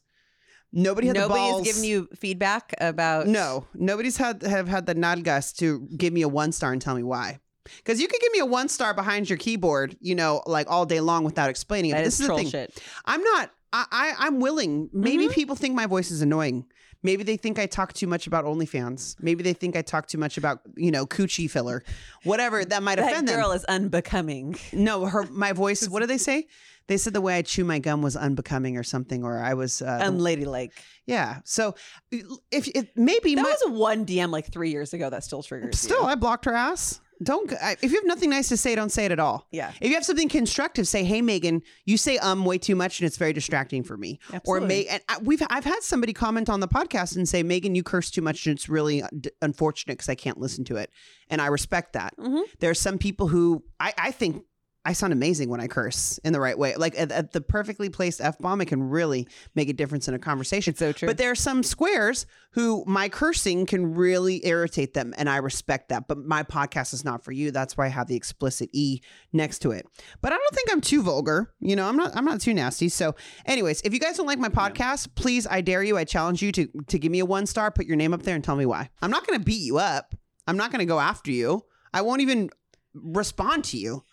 Nobody 0.74 1.08
had 1.08 1.18
the 1.18 1.22
Nobody's 1.22 1.52
balls. 1.52 1.64
giving 1.68 1.84
you 1.84 2.08
feedback 2.16 2.74
about. 2.80 3.28
No, 3.28 3.68
nobody's 3.74 4.16
had 4.16 4.42
have 4.44 4.70
had 4.70 4.86
the 4.86 4.96
nalgas 4.96 5.54
to 5.58 5.86
give 5.98 6.14
me 6.14 6.22
a 6.22 6.30
one 6.30 6.54
star 6.54 6.72
and 6.72 6.82
tell 6.82 6.96
me 6.96 7.04
why. 7.04 7.40
Because 7.64 8.02
you 8.02 8.08
could 8.08 8.20
give 8.22 8.32
me 8.32 8.40
a 8.40 8.46
one 8.46 8.68
star 8.70 8.94
behind 8.94 9.30
your 9.30 9.38
keyboard, 9.38 9.96
you 10.02 10.16
know, 10.16 10.42
like 10.46 10.68
all 10.70 10.86
day 10.86 11.00
long 11.00 11.24
without 11.24 11.50
explaining 11.50 11.92
it. 11.92 11.94
That 11.94 12.00
But 12.02 12.08
is 12.08 12.18
this 12.18 12.22
is 12.22 12.28
the 12.28 12.36
thing. 12.36 12.50
shit. 12.50 12.84
I'm 13.06 13.24
not. 13.24 13.52
I, 13.74 13.86
I 13.92 14.14
I'm 14.28 14.40
willing. 14.40 14.90
Maybe 14.92 15.28
Mhm. 15.28 15.32
people 15.32 15.56
think 15.56 15.76
my 15.76 15.86
voice 15.86 16.12
is 16.12 16.22
annoying. 16.22 16.66
Maybe 17.04 17.24
they 17.24 17.38
think 17.38 17.58
I 17.58 17.66
talk 17.66 17.94
too 17.94 18.06
much 18.06 18.28
about 18.28 18.46
OnlyFans. 18.46 19.16
Maybe 19.20 19.44
they 19.44 19.54
think 19.54 19.76
I 19.76 19.82
talk 19.82 20.08
too 20.08 20.18
much 20.18 20.38
about 20.38 20.60
you 20.76 20.92
know 20.92 21.06
coochie 21.06 21.50
filler, 21.50 21.84
whatever 22.24 22.66
that 22.66 22.84
might 22.84 22.96
That 22.98 23.12
offend 23.12 23.28
them. 23.28 23.40
girl 23.40 23.52
is 23.54 23.64
unbecoming. 23.66 24.56
No, 24.74 25.06
her 25.06 25.24
my 25.32 25.54
voice. 25.64 25.88
What 25.88 26.02
do 26.02 26.06
they 26.08 26.18
say? 26.18 26.48
They 26.88 26.98
said 26.98 27.14
the 27.14 27.22
way 27.22 27.38
I 27.38 27.42
chew 27.44 27.64
my 27.64 27.80
gum 27.80 28.02
was 28.02 28.18
unbecoming 28.18 28.76
or 28.76 28.84
something, 28.84 29.24
or 29.24 29.40
I 29.40 29.54
was. 29.54 29.82
Uh, 29.82 30.00
Unladylike. 30.02 30.74
yeah. 31.06 31.38
So 31.46 31.76
if, 32.12 32.68
if 32.68 32.90
maybe 32.98 33.36
That 33.36 33.44
my, 33.44 33.50
was 33.66 33.80
one 33.80 34.06
DM 34.06 34.30
like 34.32 34.52
three 34.52 34.72
years 34.72 34.94
ago 34.94 35.10
that 35.10 35.24
still 35.24 35.42
triggers 35.44 35.80
Still, 35.80 36.02
you. 36.02 36.08
I 36.08 36.16
blocked 36.16 36.44
her 36.46 36.54
ass. 36.54 37.00
Don't. 37.24 37.52
I- 37.54 37.78
If 37.82 37.92
you 37.92 37.98
have 37.98 38.06
nothing 38.06 38.30
nice 38.32 38.50
to 38.50 38.58
say, 38.58 38.74
don't 38.76 38.92
say 38.92 39.06
it 39.06 39.12
at 39.12 39.20
all. 39.20 39.48
Yeah. 39.52 39.72
If 39.80 39.90
you 39.90 39.96
have 39.96 40.06
something 40.06 40.28
constructive, 40.30 40.88
say, 40.88 41.04
"Hey, 41.04 41.22
Megan, 41.22 41.62
you 41.86 41.98
say 41.98 42.18
um 42.18 42.46
way 42.46 42.58
too 42.58 42.76
much, 42.76 43.00
and 43.00 43.08
it's 43.08 43.18
very 43.18 43.34
distracting 43.34 43.84
for 43.84 43.96
me." 43.98 44.20
Absolutely. 44.34 44.42
Or 44.46 44.68
may 44.68 44.86
and 44.88 45.02
I, 45.08 45.18
we've 45.20 45.42
I've 45.50 45.66
had 45.66 45.82
somebody 45.84 46.14
comment 46.14 46.50
on 46.50 46.60
the 46.62 46.68
podcast 46.68 47.16
and 47.16 47.28
say, 47.30 47.44
"Megan, 47.44 47.76
you 47.76 47.84
curse 47.84 48.10
too 48.10 48.22
much, 48.22 48.46
and 48.48 48.56
it's 48.56 48.68
really 48.70 49.04
uh, 49.04 49.08
d- 49.20 49.30
unfortunate 49.42 49.94
because 49.98 50.10
I 50.10 50.16
can't 50.16 50.40
listen 50.40 50.64
to 50.66 50.78
it." 50.78 50.90
And 51.30 51.42
I 51.42 51.48
respect 51.48 51.94
that. 51.94 52.14
Mhm. 52.18 52.44
There 52.60 52.70
are 52.72 52.74
some 52.76 52.98
people 52.98 53.28
who 53.28 53.64
I 53.80 53.94
I 53.98 54.12
think. 54.12 54.44
I 54.84 54.94
sound 54.94 55.14
amazing 55.14 55.50
when 55.50 55.60
I 55.60 55.68
curse 55.68 56.18
in 56.20 56.34
the 56.34 56.40
right 56.40 56.58
way. 56.58 56.76
Like 56.76 56.98
at, 56.98 57.12
at 57.12 57.34
the 57.34 57.42
perfectly 57.42 57.90
placed 57.90 58.20
F 58.20 58.40
bomb, 58.40 58.62
it 58.62 58.66
can 58.66 58.90
really 58.90 59.28
make 59.54 59.70
a 59.70 59.74
difference 59.74 60.08
in 60.08 60.16
a 60.16 60.20
conversation. 60.20 60.72
It's 60.72 60.80
so 60.80 60.92
true. 60.92 61.08
But 61.08 61.18
there 61.18 61.30
are 61.30 61.36
some 61.36 61.62
squares 61.62 62.26
who 62.54 62.84
my 62.88 63.08
cursing 63.08 63.68
can 63.68 63.94
really 63.94 64.46
irritate 64.46 64.96
them, 64.96 65.14
and 65.18 65.30
I 65.30 65.38
respect 65.38 65.90
that. 65.90 66.08
But 66.08 66.18
my 66.18 66.42
podcast 66.42 66.94
is 66.94 67.06
not 67.06 67.24
for 67.24 67.32
you. 67.32 67.52
That's 67.52 67.78
why 67.78 67.86
I 67.86 67.90
have 67.90 68.08
the 68.08 68.16
explicit 68.16 68.70
E 68.74 69.02
next 69.32 69.60
to 69.60 69.72
it. 69.72 69.86
But 70.22 70.34
I 70.34 70.38
don't 70.38 70.56
think 70.56 70.72
I'm 70.72 70.82
too 70.82 71.04
vulgar. 71.04 71.54
You 71.60 71.76
know, 71.76 71.88
I'm 71.88 71.96
not. 71.96 72.16
I'm 72.16 72.26
not 72.26 72.42
too 72.42 72.54
nasty. 72.54 72.90
So, 72.90 73.16
anyways, 73.46 73.82
if 73.82 73.94
you 73.94 74.00
guys 74.00 74.18
don't 74.18 74.26
like 74.28 74.40
my 74.40 74.50
podcast, 74.50 75.14
please, 75.14 75.46
I 75.46 75.62
dare 75.62 75.84
you, 75.84 75.98
I 75.98 76.06
challenge 76.06 76.42
you 76.42 76.52
to 76.54 76.68
to 76.88 76.98
give 76.98 77.12
me 77.12 77.20
a 77.20 77.26
one 77.26 77.46
star, 77.46 77.70
put 77.70 77.86
your 77.86 77.98
name 77.98 78.16
up 78.16 78.24
there, 78.24 78.36
and 78.36 78.44
tell 78.44 78.56
me 78.56 78.66
why. 78.66 78.90
I'm 79.02 79.12
not 79.12 79.28
going 79.28 79.38
to 79.38 79.46
beat 79.46 79.62
you 79.62 79.78
up. 79.78 80.16
I'm 80.48 80.58
not 80.58 80.72
going 80.72 80.80
to 80.80 80.86
go 80.86 81.00
after 81.00 81.30
you. 81.30 81.66
I 81.94 82.02
won't 82.02 82.22
even 82.22 82.50
respond 82.94 83.64
to 83.66 83.78
you. 83.78 84.04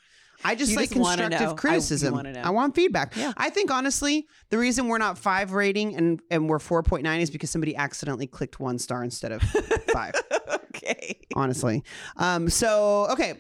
I 0.44 0.54
just 0.54 0.70
You 0.70 0.76
like 0.76 0.90
just 0.90 1.00
constructive. 1.00 1.48
I- 1.50 1.54
criticism. 1.54 2.14
know. 2.14 2.40
I 2.42 2.50
want 2.50 2.74
feedback. 2.74 3.16
Yeah. 3.16 3.32
I 3.36 3.50
think 3.50 3.70
honestly, 3.70 4.26
the 4.50 4.58
reason 4.58 4.88
we're 4.88 4.98
not 4.98 5.18
five 5.18 5.52
rating 5.52 5.96
and 5.96 6.20
and 6.30 6.48
we're 6.48 6.58
four 6.58 6.82
point 6.82 7.02
nine 7.02 7.20
is 7.20 7.30
because 7.30 7.50
somebody 7.50 7.74
accidentally 7.76 8.26
clicked 8.26 8.60
one 8.60 8.78
star 8.78 9.02
instead 9.04 9.32
of 9.32 9.42
five. 9.92 10.14
okay. 10.74 11.18
honestly, 11.34 11.82
um. 12.16 12.48
So 12.48 13.08
okay, 13.10 13.34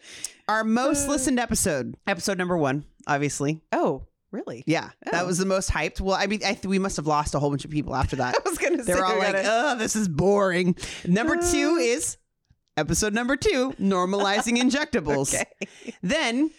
our 0.48 0.64
most 0.64 1.08
listened 1.08 1.38
episode, 1.38 1.96
episode 2.06 2.38
number 2.38 2.56
one, 2.56 2.84
obviously. 3.06 3.60
Oh, 3.72 4.06
really? 4.32 4.64
Yeah, 4.66 4.90
that 5.12 5.22
Oh. 5.22 5.26
was 5.26 5.38
the 5.38 5.46
most 5.46 5.70
hyped. 5.70 6.00
Well, 6.00 6.16
I 6.16 6.26
mean, 6.26 6.40
I 6.44 6.52
th- 6.54 6.66
we 6.66 6.78
must 6.78 6.96
have 6.96 7.06
lost 7.06 7.34
a 7.34 7.38
whole 7.38 7.50
bunch 7.50 7.64
of 7.64 7.70
people 7.70 7.94
after 7.94 8.16
that. 8.16 8.34
I 8.44 8.48
was 8.48 8.58
gonna 8.58 8.82
say 8.82 8.92
They're 8.92 9.04
all 9.04 9.18
like, 9.18 9.36
"Oh, 9.38 9.76
this 9.76 9.94
is 9.96 10.08
boring." 10.08 10.76
Number 11.06 11.36
two 11.36 11.76
Uh. 11.76 11.78
is 11.78 12.16
episode 12.76 13.12
number 13.14 13.36
two, 13.36 13.72
normalizing 13.80 14.56
injectables. 14.62 15.32
okay. 15.34 15.46
Then 16.02 16.50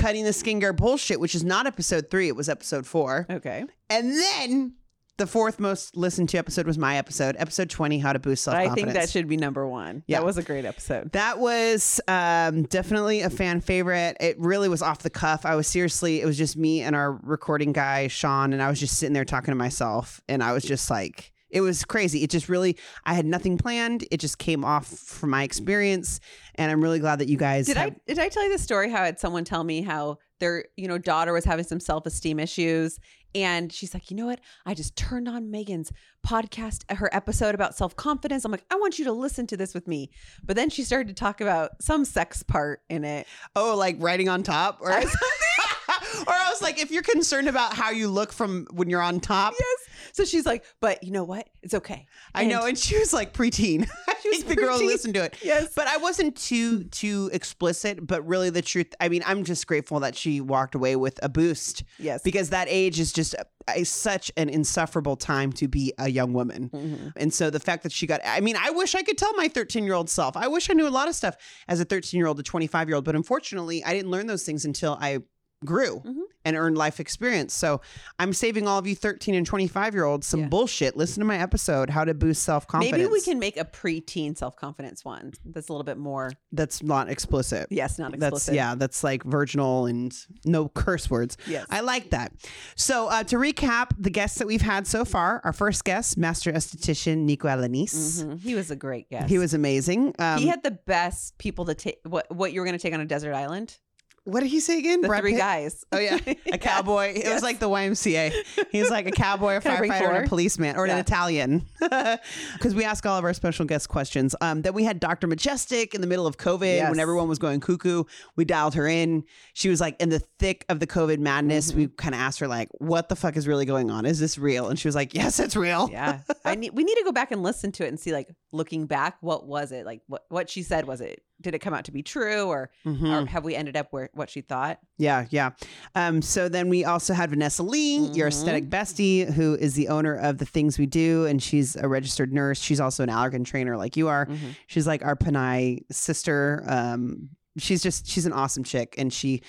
cutting 0.00 0.24
the 0.24 0.30
skincare 0.30 0.74
bullshit, 0.74 1.20
which 1.20 1.34
is 1.34 1.44
not 1.44 1.66
episode 1.66 2.10
three, 2.10 2.28
it 2.28 2.36
was 2.36 2.48
episode 2.48 2.86
four. 2.86 3.26
Okay. 3.30 3.64
And 3.88 4.12
then 4.12 4.74
the 5.18 5.26
fourth 5.26 5.60
most 5.60 5.96
listened 5.96 6.30
to 6.30 6.38
episode 6.38 6.66
was 6.66 6.78
my 6.78 6.96
episode, 6.96 7.36
episode 7.38 7.68
20, 7.68 7.98
How 7.98 8.14
to 8.14 8.18
Boost 8.18 8.44
Self 8.44 8.54
Confidence. 8.54 8.72
I 8.72 8.82
think 8.82 8.94
that 8.94 9.10
should 9.10 9.28
be 9.28 9.36
number 9.36 9.66
one. 9.68 10.02
Yeah. 10.06 10.20
That 10.20 10.24
was 10.24 10.38
a 10.38 10.42
great 10.42 10.64
episode. 10.64 11.12
That 11.12 11.38
was 11.38 12.00
um, 12.08 12.62
definitely 12.62 13.20
a 13.20 13.28
fan 13.28 13.60
favorite. 13.60 14.16
It 14.18 14.40
really 14.40 14.70
was 14.70 14.80
off 14.80 15.00
the 15.00 15.10
cuff. 15.10 15.44
I 15.44 15.56
was 15.56 15.66
seriously, 15.66 16.22
it 16.22 16.24
was 16.24 16.38
just 16.38 16.56
me 16.56 16.80
and 16.80 16.96
our 16.96 17.12
recording 17.12 17.72
guy, 17.72 18.08
Sean, 18.08 18.54
and 18.54 18.62
I 18.62 18.70
was 18.70 18.80
just 18.80 18.96
sitting 18.96 19.12
there 19.12 19.26
talking 19.26 19.52
to 19.52 19.56
myself. 19.56 20.22
And 20.26 20.42
I 20.42 20.52
was 20.54 20.64
just 20.64 20.88
like, 20.88 21.32
It 21.50 21.60
was 21.60 21.84
crazy. 21.84 22.22
It 22.22 22.30
just 22.30 22.48
really, 22.48 22.76
I 23.04 23.14
had 23.14 23.26
nothing 23.26 23.58
planned. 23.58 24.06
It 24.10 24.18
just 24.18 24.38
came 24.38 24.64
off 24.64 24.86
from 24.86 25.30
my 25.30 25.42
experience, 25.42 26.20
and 26.54 26.70
I'm 26.70 26.82
really 26.82 26.98
glad 26.98 27.18
that 27.20 27.28
you 27.28 27.36
guys. 27.36 27.66
Did 27.66 27.76
have, 27.76 27.90
I 27.90 27.96
did 28.06 28.18
I 28.18 28.28
tell 28.28 28.44
you 28.44 28.52
the 28.52 28.58
story 28.58 28.90
how 28.90 29.02
I 29.02 29.06
had 29.06 29.18
someone 29.18 29.44
tell 29.44 29.64
me 29.64 29.82
how 29.82 30.18
their 30.38 30.64
you 30.76 30.88
know 30.88 30.98
daughter 30.98 31.32
was 31.32 31.44
having 31.44 31.64
some 31.64 31.80
self 31.80 32.06
esteem 32.06 32.38
issues 32.40 32.98
and 33.34 33.72
she's 33.72 33.94
like, 33.94 34.10
you 34.10 34.16
know 34.16 34.26
what? 34.26 34.40
I 34.66 34.74
just 34.74 34.96
turned 34.96 35.28
on 35.28 35.50
Megan's 35.50 35.92
podcast, 36.26 36.90
her 36.92 37.08
episode 37.12 37.54
about 37.54 37.76
self 37.76 37.94
confidence. 37.96 38.44
I'm 38.44 38.52
like, 38.52 38.64
I 38.70 38.76
want 38.76 38.98
you 38.98 39.04
to 39.06 39.12
listen 39.12 39.46
to 39.48 39.56
this 39.56 39.74
with 39.74 39.86
me. 39.86 40.10
But 40.44 40.56
then 40.56 40.70
she 40.70 40.82
started 40.82 41.08
to 41.08 41.14
talk 41.14 41.40
about 41.40 41.80
some 41.80 42.04
sex 42.04 42.42
part 42.42 42.82
in 42.88 43.04
it. 43.04 43.26
Oh, 43.54 43.76
like 43.76 43.96
writing 43.98 44.28
on 44.28 44.42
top, 44.42 44.78
or 44.80 44.92
something. 44.92 45.10
or 46.26 46.32
I 46.32 46.48
was 46.50 46.60
like, 46.62 46.80
if 46.80 46.90
you're 46.90 47.02
concerned 47.02 47.48
about 47.48 47.74
how 47.74 47.90
you 47.90 48.08
look 48.08 48.32
from 48.32 48.66
when 48.72 48.90
you're 48.90 49.02
on 49.02 49.20
top, 49.20 49.54
Yes. 49.58 49.79
So 50.12 50.24
she's 50.24 50.46
like, 50.46 50.64
but 50.80 51.02
you 51.04 51.10
know 51.12 51.24
what? 51.24 51.48
It's 51.62 51.74
okay. 51.74 52.06
I 52.34 52.44
know. 52.46 52.64
And 52.66 52.78
she 52.78 52.98
was 52.98 53.12
like 53.12 53.32
preteen. 53.32 53.88
I 54.08 54.14
was 54.24 54.44
the 54.44 54.56
girl 54.56 54.78
preteen. 54.78 54.86
listened 54.86 55.14
to 55.14 55.24
it. 55.24 55.36
Yes. 55.42 55.72
But 55.74 55.86
I 55.88 55.96
wasn't 55.98 56.36
too 56.36 56.84
too 56.84 57.30
explicit. 57.32 58.06
But 58.06 58.26
really, 58.26 58.50
the 58.50 58.62
truth. 58.62 58.94
I 59.00 59.08
mean, 59.08 59.22
I'm 59.26 59.44
just 59.44 59.66
grateful 59.66 60.00
that 60.00 60.16
she 60.16 60.40
walked 60.40 60.74
away 60.74 60.96
with 60.96 61.18
a 61.22 61.28
boost 61.28 61.84
Yes. 61.98 62.22
because 62.22 62.50
that 62.50 62.66
age 62.70 62.98
is 63.00 63.12
just 63.12 63.34
a, 63.34 63.44
a- 63.68 63.84
such 63.84 64.30
an 64.36 64.48
insufferable 64.48 65.16
time 65.16 65.52
to 65.54 65.68
be 65.68 65.92
a 65.98 66.08
young 66.08 66.32
woman. 66.32 66.70
Mhm. 66.72 67.12
And 67.16 67.32
so 67.34 67.50
the 67.50 67.60
fact 67.60 67.82
that 67.82 67.92
she 67.92 68.06
got, 68.06 68.20
I 68.24 68.40
mean, 68.40 68.56
I 68.58 68.70
wish 68.70 68.94
I 68.94 69.02
could 69.02 69.18
tell 69.18 69.32
my 69.34 69.48
13 69.48 69.84
year 69.84 69.94
old 69.94 70.10
self. 70.10 70.36
I 70.36 70.48
wish 70.48 70.70
I 70.70 70.74
knew 70.74 70.86
a 70.86 70.90
lot 70.90 71.08
of 71.08 71.14
stuff 71.14 71.36
as 71.68 71.80
a 71.80 71.84
13 71.84 72.18
year 72.18 72.26
old 72.26 72.36
to 72.38 72.42
25 72.42 72.88
year 72.88 72.96
old. 72.96 73.04
But 73.04 73.16
unfortunately, 73.16 73.84
I 73.84 73.92
didn't 73.92 74.10
learn 74.10 74.26
those 74.26 74.44
things 74.44 74.64
until 74.64 74.96
I 75.00 75.18
grew 75.64 76.00
Mhm. 76.00 76.22
and 76.44 76.56
earned 76.56 76.78
life 76.78 77.00
experience. 77.00 77.52
So 77.52 77.80
I'm 78.18 78.32
saving 78.32 78.66
all 78.66 78.78
of 78.78 78.86
you 78.86 78.94
13 78.96 79.34
and 79.34 79.46
25 79.46 79.94
year 79.94 80.04
olds 80.04 80.26
some 80.26 80.40
Yeah. 80.40 80.48
bullshit. 80.48 80.96
Listen 80.96 81.20
to 81.20 81.26
my 81.26 81.38
episode, 81.38 81.90
How 81.90 82.04
to 82.04 82.14
Boost 82.14 82.42
Self 82.42 82.66
Confidence. 82.66 82.98
Maybe 82.98 83.10
we 83.12 83.20
can 83.20 83.38
make 83.38 83.56
a 83.58 83.64
preteen 83.64 84.36
self 84.36 84.56
confidence 84.56 85.04
one 85.04 85.32
that's 85.44 85.68
a 85.68 85.72
little 85.72 85.84
bit 85.84 85.98
more, 85.98 86.30
That's 86.52 86.82
not 86.82 87.10
explicit. 87.10 87.66
yes, 87.70 87.98
not 87.98 88.12
That's, 88.12 88.22
explicit. 88.22 88.54
yeah, 88.54 88.74
that's 88.74 89.04
like 89.04 89.22
virginal 89.24 89.86
and 89.86 90.16
no 90.44 90.68
curse 90.68 91.10
words. 91.10 91.36
Yes. 91.46 91.66
I 91.70 91.80
like 91.80 92.10
that. 92.10 92.32
So, 92.76 93.08
uh, 93.08 93.22
to 93.24 93.36
recap 93.36 93.90
the 93.98 94.10
guests 94.10 94.38
that 94.38 94.46
we've 94.46 94.62
had 94.62 94.86
so 94.86 95.04
far, 95.04 95.40
our 95.44 95.52
first 95.52 95.84
guest, 95.84 96.16
Master 96.16 96.50
Esthetician 96.52 97.18
Nico 97.24 97.48
Alanis. 97.48 98.24
Mhm. 98.24 98.40
He 98.40 98.54
was 98.54 98.70
a 98.70 98.76
great 98.76 99.10
guest. 99.10 99.28
He 99.28 99.36
was 99.38 99.52
amazing. 99.54 100.14
Um, 100.18 100.38
he 100.38 100.46
had 100.48 100.62
the 100.62 100.70
best 100.70 101.36
people 101.38 101.66
to 101.66 101.74
take. 101.74 101.98
What 102.04 102.34
what 102.34 102.52
you 102.52 102.60
were 102.60 102.64
going 102.66 102.78
to 102.78 102.82
take 102.82 102.94
on 102.94 103.00
a 103.00 103.04
desert 103.04 103.34
island? 103.34 103.76
What 104.24 104.40
did 104.40 104.50
he 104.50 104.60
say 104.60 104.78
again? 104.78 105.00
The 105.00 105.08
Brad 105.08 105.22
three 105.22 105.32
Pitt? 105.32 105.38
guys. 105.40 105.84
Oh 105.92 105.98
yeah, 105.98 106.18
a 106.52 106.58
cowboy. 106.58 107.12
It 107.16 107.32
was 107.32 107.42
like 107.42 107.58
the 107.58 107.68
YMCA. 107.68 108.32
He's 108.70 108.90
like 108.90 109.06
a 109.06 109.10
cowboy, 109.10 109.56
a 109.56 109.60
Can 109.60 109.72
I 109.72 109.78
bring 109.78 109.90
firefighter, 109.90 110.14
and 110.16 110.26
a 110.26 110.28
policeman, 110.28 110.76
or 110.76 110.84
an 110.86 110.98
Italian. 110.98 111.66
Because 112.54 112.74
we 112.74 112.84
ask 112.84 113.04
all 113.06 113.16
of 113.18 113.24
our 113.24 113.32
special 113.32 113.64
guest 113.64 113.88
questions. 113.88 114.34
Um, 114.40 114.62
then 114.62 114.74
we 114.74 114.84
had 114.84 115.00
Dr. 115.00 115.26
Majestic 115.26 115.94
in 115.94 116.00
the 116.00 116.06
middle 116.06 116.26
of 116.26 116.36
COVID 116.36 116.60
Yes. 116.76 116.90
when 116.90 117.00
everyone 117.00 117.28
was 117.28 117.38
going 117.38 117.60
cuckoo. 117.60 118.04
We 118.36 118.44
dialed 118.44 118.74
her 118.74 118.86
in. 118.86 119.24
She 119.54 119.68
was 119.68 119.80
like 119.80 120.00
in 120.00 120.10
the 120.10 120.18
thick 120.38 120.64
of 120.68 120.80
the 120.80 120.86
COVID 120.86 121.18
madness. 121.18 121.70
Mm-hmm. 121.70 121.78
We 121.80 121.88
kind 121.88 122.14
of 122.14 122.20
asked 122.20 122.40
her 122.40 122.48
like, 122.48 122.68
"What 122.78 123.08
the 123.08 123.16
fuck 123.16 123.36
is 123.36 123.48
really 123.48 123.64
going 123.64 123.90
on? 123.90 124.04
Is 124.06 124.18
this 124.20 124.36
real?" 124.38 124.68
And 124.68 124.78
she 124.78 124.88
was 124.88 124.94
like, 124.94 125.14
"Yes, 125.14 125.38
it's 125.40 125.56
real." 125.56 125.88
yeah 125.90 126.20
i 126.44 126.54
need 126.56 126.70
we 126.74 126.84
need 126.84 126.94
to 126.96 127.04
go 127.04 127.12
back 127.12 127.30
and 127.32 127.42
listen 127.42 127.72
to 127.72 127.84
it 127.84 127.88
and 127.88 127.98
see 127.98 128.12
like 128.12 128.28
looking 128.52 128.86
back 128.86 129.16
what 129.20 129.46
was 129.46 129.72
it 129.72 129.84
like 129.86 130.00
what 130.06 130.22
what 130.28 130.48
she 130.50 130.62
said 130.62 130.86
was 130.86 131.00
it 131.00 131.22
did 131.40 131.54
it 131.54 131.60
come 131.60 131.72
out 131.74 131.84
to 131.86 131.92
be 131.92 132.02
true 132.02 132.42
or, 132.44 132.70
Mhm. 132.86 133.22
or 133.22 133.26
have 133.26 133.44
we 133.44 133.54
ended 133.56 133.76
up 133.76 133.88
where 133.90 134.10
what 134.12 134.28
she 134.30 134.40
thought 134.40 134.78
Yeah, 134.98 135.26
yeah. 135.30 135.50
Um, 135.94 136.20
so 136.20 136.48
then 136.48 136.68
we 136.68 136.84
also 136.84 137.14
had 137.14 137.30
Vanessa 137.30 137.62
Lee, 137.62 137.96
your 138.12 138.28
Mhm. 138.28 138.32
aesthetic 138.32 138.68
bestie, 138.68 139.32
who 139.32 139.54
is 139.54 139.74
the 139.74 139.88
owner 139.88 140.14
of 140.14 140.38
the 140.38 140.44
Things 140.44 140.78
We 140.78 140.86
Do, 140.86 141.24
and 141.26 141.42
she's 141.42 141.74
a 141.76 141.88
registered 141.88 142.32
nurse. 142.32 142.60
She's 142.60 142.80
also 142.80 143.02
an 143.02 143.08
Allergan 143.08 143.44
trainer, 143.44 143.76
like 143.76 143.96
you 143.96 144.08
are. 144.08 144.26
Mhm. 144.26 144.56
She's 144.66 144.86
like 144.86 145.02
our 145.04 145.16
Panay 145.16 145.80
sister. 145.90 146.62
Um, 146.66 147.30
she's 147.56 147.82
just 147.82 148.06
she's 148.06 148.26
an 148.26 148.32
awesome 148.32 148.62
chick, 148.64 148.94
and 148.98 149.12
she 149.12 149.42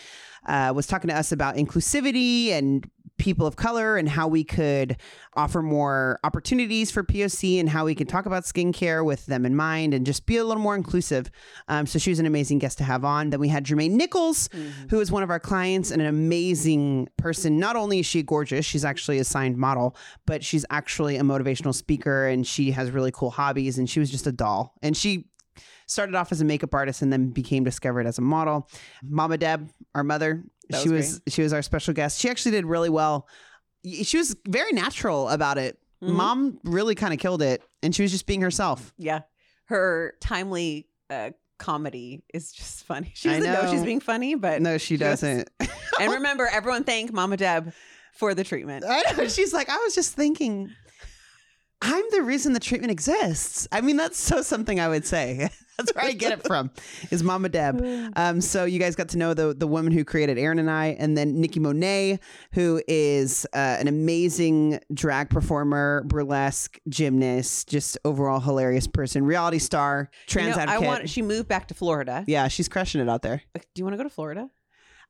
uh, 0.47 0.73
was 0.75 0.87
talking 0.87 1.07
to 1.07 1.15
us 1.15 1.31
about 1.31 1.55
inclusivity 1.55 2.47
and 2.49 2.89
people 3.21 3.45
of 3.45 3.55
color 3.55 3.97
and 3.97 4.09
how 4.09 4.27
we 4.27 4.43
could 4.43 4.97
offer 5.35 5.61
more 5.61 6.19
opportunities 6.23 6.89
for 6.89 7.03
POC 7.03 7.59
and 7.59 7.69
how 7.69 7.85
we 7.85 7.93
could 7.93 8.09
talk 8.09 8.25
about 8.25 8.45
skincare 8.45 9.05
with 9.05 9.27
them 9.27 9.45
in 9.45 9.55
mind 9.55 9.93
and 9.93 10.07
just 10.07 10.25
be 10.25 10.37
a 10.37 10.43
little 10.43 10.61
more 10.61 10.75
inclusive. 10.75 11.29
Um, 11.67 11.85
so 11.85 11.99
she 11.99 12.09
was 12.09 12.17
an 12.17 12.25
amazing 12.25 12.57
guest 12.57 12.79
to 12.79 12.83
have 12.83 13.05
on. 13.05 13.29
Then 13.29 13.39
we 13.39 13.47
had 13.47 13.63
Jermaine 13.63 13.91
Nichols, 13.91 14.49
who 14.89 14.99
is 14.99 15.11
one 15.11 15.21
of 15.21 15.29
our 15.29 15.39
clients 15.39 15.91
and 15.91 16.01
an 16.01 16.07
amazing 16.07 17.09
person. 17.17 17.59
Not 17.59 17.75
only 17.75 17.99
is 17.99 18.07
she 18.07 18.23
gorgeous, 18.23 18.65
she's 18.65 18.83
actually 18.83 19.19
a 19.19 19.23
signed 19.23 19.55
model, 19.55 19.95
but 20.25 20.43
she's 20.43 20.65
actually 20.71 21.17
a 21.17 21.21
motivational 21.21 21.75
speaker 21.75 22.25
and 22.25 22.45
she 22.45 22.71
has 22.71 22.89
really 22.89 23.11
cool 23.11 23.29
hobbies. 23.29 23.77
And 23.77 23.87
she 23.87 23.99
was 23.99 24.09
just 24.09 24.25
a 24.25 24.31
doll. 24.31 24.73
And 24.81 24.97
she 24.97 25.27
started 25.85 26.15
off 26.15 26.31
as 26.31 26.41
a 26.41 26.45
makeup 26.45 26.73
artist 26.73 27.01
and 27.01 27.11
then 27.13 27.29
became 27.29 27.63
discovered 27.63 28.07
as 28.07 28.17
a 28.17 28.21
model. 28.21 28.67
Mama 29.03 29.37
Deb, 29.37 29.69
our 29.93 30.03
mother, 30.03 30.43
That 30.69 30.81
she 30.83 30.89
was 30.89 31.21
was 31.25 31.33
she 31.33 31.41
was 31.41 31.53
our 31.53 31.61
special 31.61 31.93
guest. 31.93 32.19
She 32.19 32.29
actually 32.29 32.51
did 32.51 32.65
really 32.65 32.89
well. 32.89 33.27
She 34.03 34.17
was 34.17 34.35
very 34.47 34.71
natural 34.73 35.27
about 35.29 35.57
it. 35.57 35.77
Mhm. 36.03 36.09
Mom 36.13 36.59
really 36.63 36.95
kind 36.95 37.13
of 37.13 37.19
killed 37.19 37.41
it, 37.41 37.61
and 37.83 37.93
she 37.95 38.01
was 38.03 38.11
just 38.11 38.25
being 38.25 38.41
herself. 38.41 38.93
yeah 38.97 39.21
her 39.65 40.13
timely 40.19 40.87
uh 41.09 41.29
comedy 41.57 42.23
is 42.33 42.51
just 42.51 42.83
funny 42.85 43.11
she 43.13 43.29
doesn't 43.29 43.43
know. 43.43 43.61
know. 43.63 43.71
she's 43.71 43.83
being 43.83 43.99
funny 44.01 44.35
but 44.35 44.61
No, 44.61 44.77
she 44.77 44.95
She 44.95 44.97
doesn't. 44.97 45.49
and 45.99 46.11
remember 46.11 46.49
everyone 46.51 46.83
thank 46.83 47.13
mama 47.13 47.37
deb 47.37 47.71
for 48.13 48.33
the 48.33 48.43
treatment 48.43 48.83
I 48.85 49.03
know. 49.15 49.27
She's 49.27 49.53
like, 49.53 49.69
I 49.69 49.77
was 49.77 49.95
just 49.95 50.13
thinking, 50.13 50.71
I'm 51.81 52.03
the 52.11 52.21
reason 52.21 52.53
the 52.53 52.59
treatment 52.59 52.91
exists. 52.91 53.67
I 53.71 53.81
mean, 53.81 53.97
that's 53.97 54.17
so 54.17 54.41
something 54.43 54.79
I 54.79 54.87
would 54.87 55.05
say. 55.05 55.49
that's 55.77 55.93
where 55.95 56.05
I 56.05 56.11
get 56.11 56.31
it 56.31 56.45
from, 56.45 56.69
is 57.09 57.23
Mama 57.23 57.49
Deb. 57.49 57.81
Um, 58.15 58.41
so 58.41 58.65
you 58.65 58.77
guys 58.77 58.95
got 58.95 59.09
to 59.09 59.17
know 59.17 59.33
the 59.33 59.53
the 59.53 59.67
woman 59.67 59.91
who 59.91 60.03
created 60.03 60.37
Erin 60.37 60.59
and 60.59 60.69
I, 60.69 60.87
and 60.99 61.17
then 61.17 61.39
Nikki 61.39 61.59
Monet, 61.59 62.19
who 62.53 62.81
is 62.87 63.45
uh, 63.53 63.57
an 63.79 63.87
amazing 63.87 64.79
drag 64.93 65.29
performer, 65.29 66.03
burlesque 66.05 66.77
gymnast, 66.89 67.69
just 67.69 67.97
overall 68.03 68.39
hilarious 68.39 68.85
person, 68.87 69.23
reality 69.23 69.59
star, 69.59 70.09
trans 70.27 70.49
you 70.49 70.55
know, 70.55 70.59
i 70.59 70.63
advocate. 70.63 70.87
want 70.87 71.09
she 71.09 71.21
moved 71.21 71.47
back 71.47 71.67
to 71.69 71.73
florida 71.73 72.23
yeah, 72.27 72.47
she's 72.47 72.67
crushing 72.67 73.01
it 73.01 73.09
out 73.09 73.21
there. 73.21 73.41
Like, 73.55 73.65
do 73.73 73.79
you 73.79 73.85
want 73.85 73.93
to 73.93 73.97
go 73.97 74.03
to 74.03 74.09
florida 74.09 74.49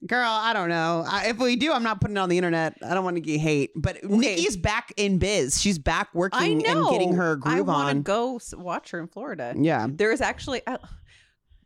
Girl, 0.08 0.27
I 0.27 0.53
don't 0.53 0.70
know. 0.70 1.03
I, 1.08 1.27
if 1.27 1.38
we 1.38 1.55
do, 1.55 1.72
I'm 1.72 1.84
not 1.84 2.01
putting 2.01 2.17
it 2.17 2.20
on 2.20 2.29
the 2.29 2.38
internet. 2.38 2.75
I 2.84 2.93
don't 2.96 3.03
want 3.03 3.17
to 3.17 3.22
get 3.22 3.39
hate. 3.39 3.72
But 3.75 4.03
Nikki's 4.03 4.58
back 4.58 4.91
in 4.98 5.20
biz. 5.20 5.62
She's 5.62 5.77
back 5.77 6.10
working 6.15 6.65
and 6.65 6.89
getting 6.89 7.13
her 7.13 7.34
i 7.46 7.55
groove 7.55 7.67
want 7.67 7.86
to 7.88 7.89
on. 7.89 8.01
go 8.01 8.39
watch 8.53 8.91
her 8.91 9.00
in 9.00 9.08
florida 9.08 9.53
Yeah. 9.55 9.88
there 9.89 10.12
is 10.12 10.22
actually 10.22 10.65
uh, 10.65 10.77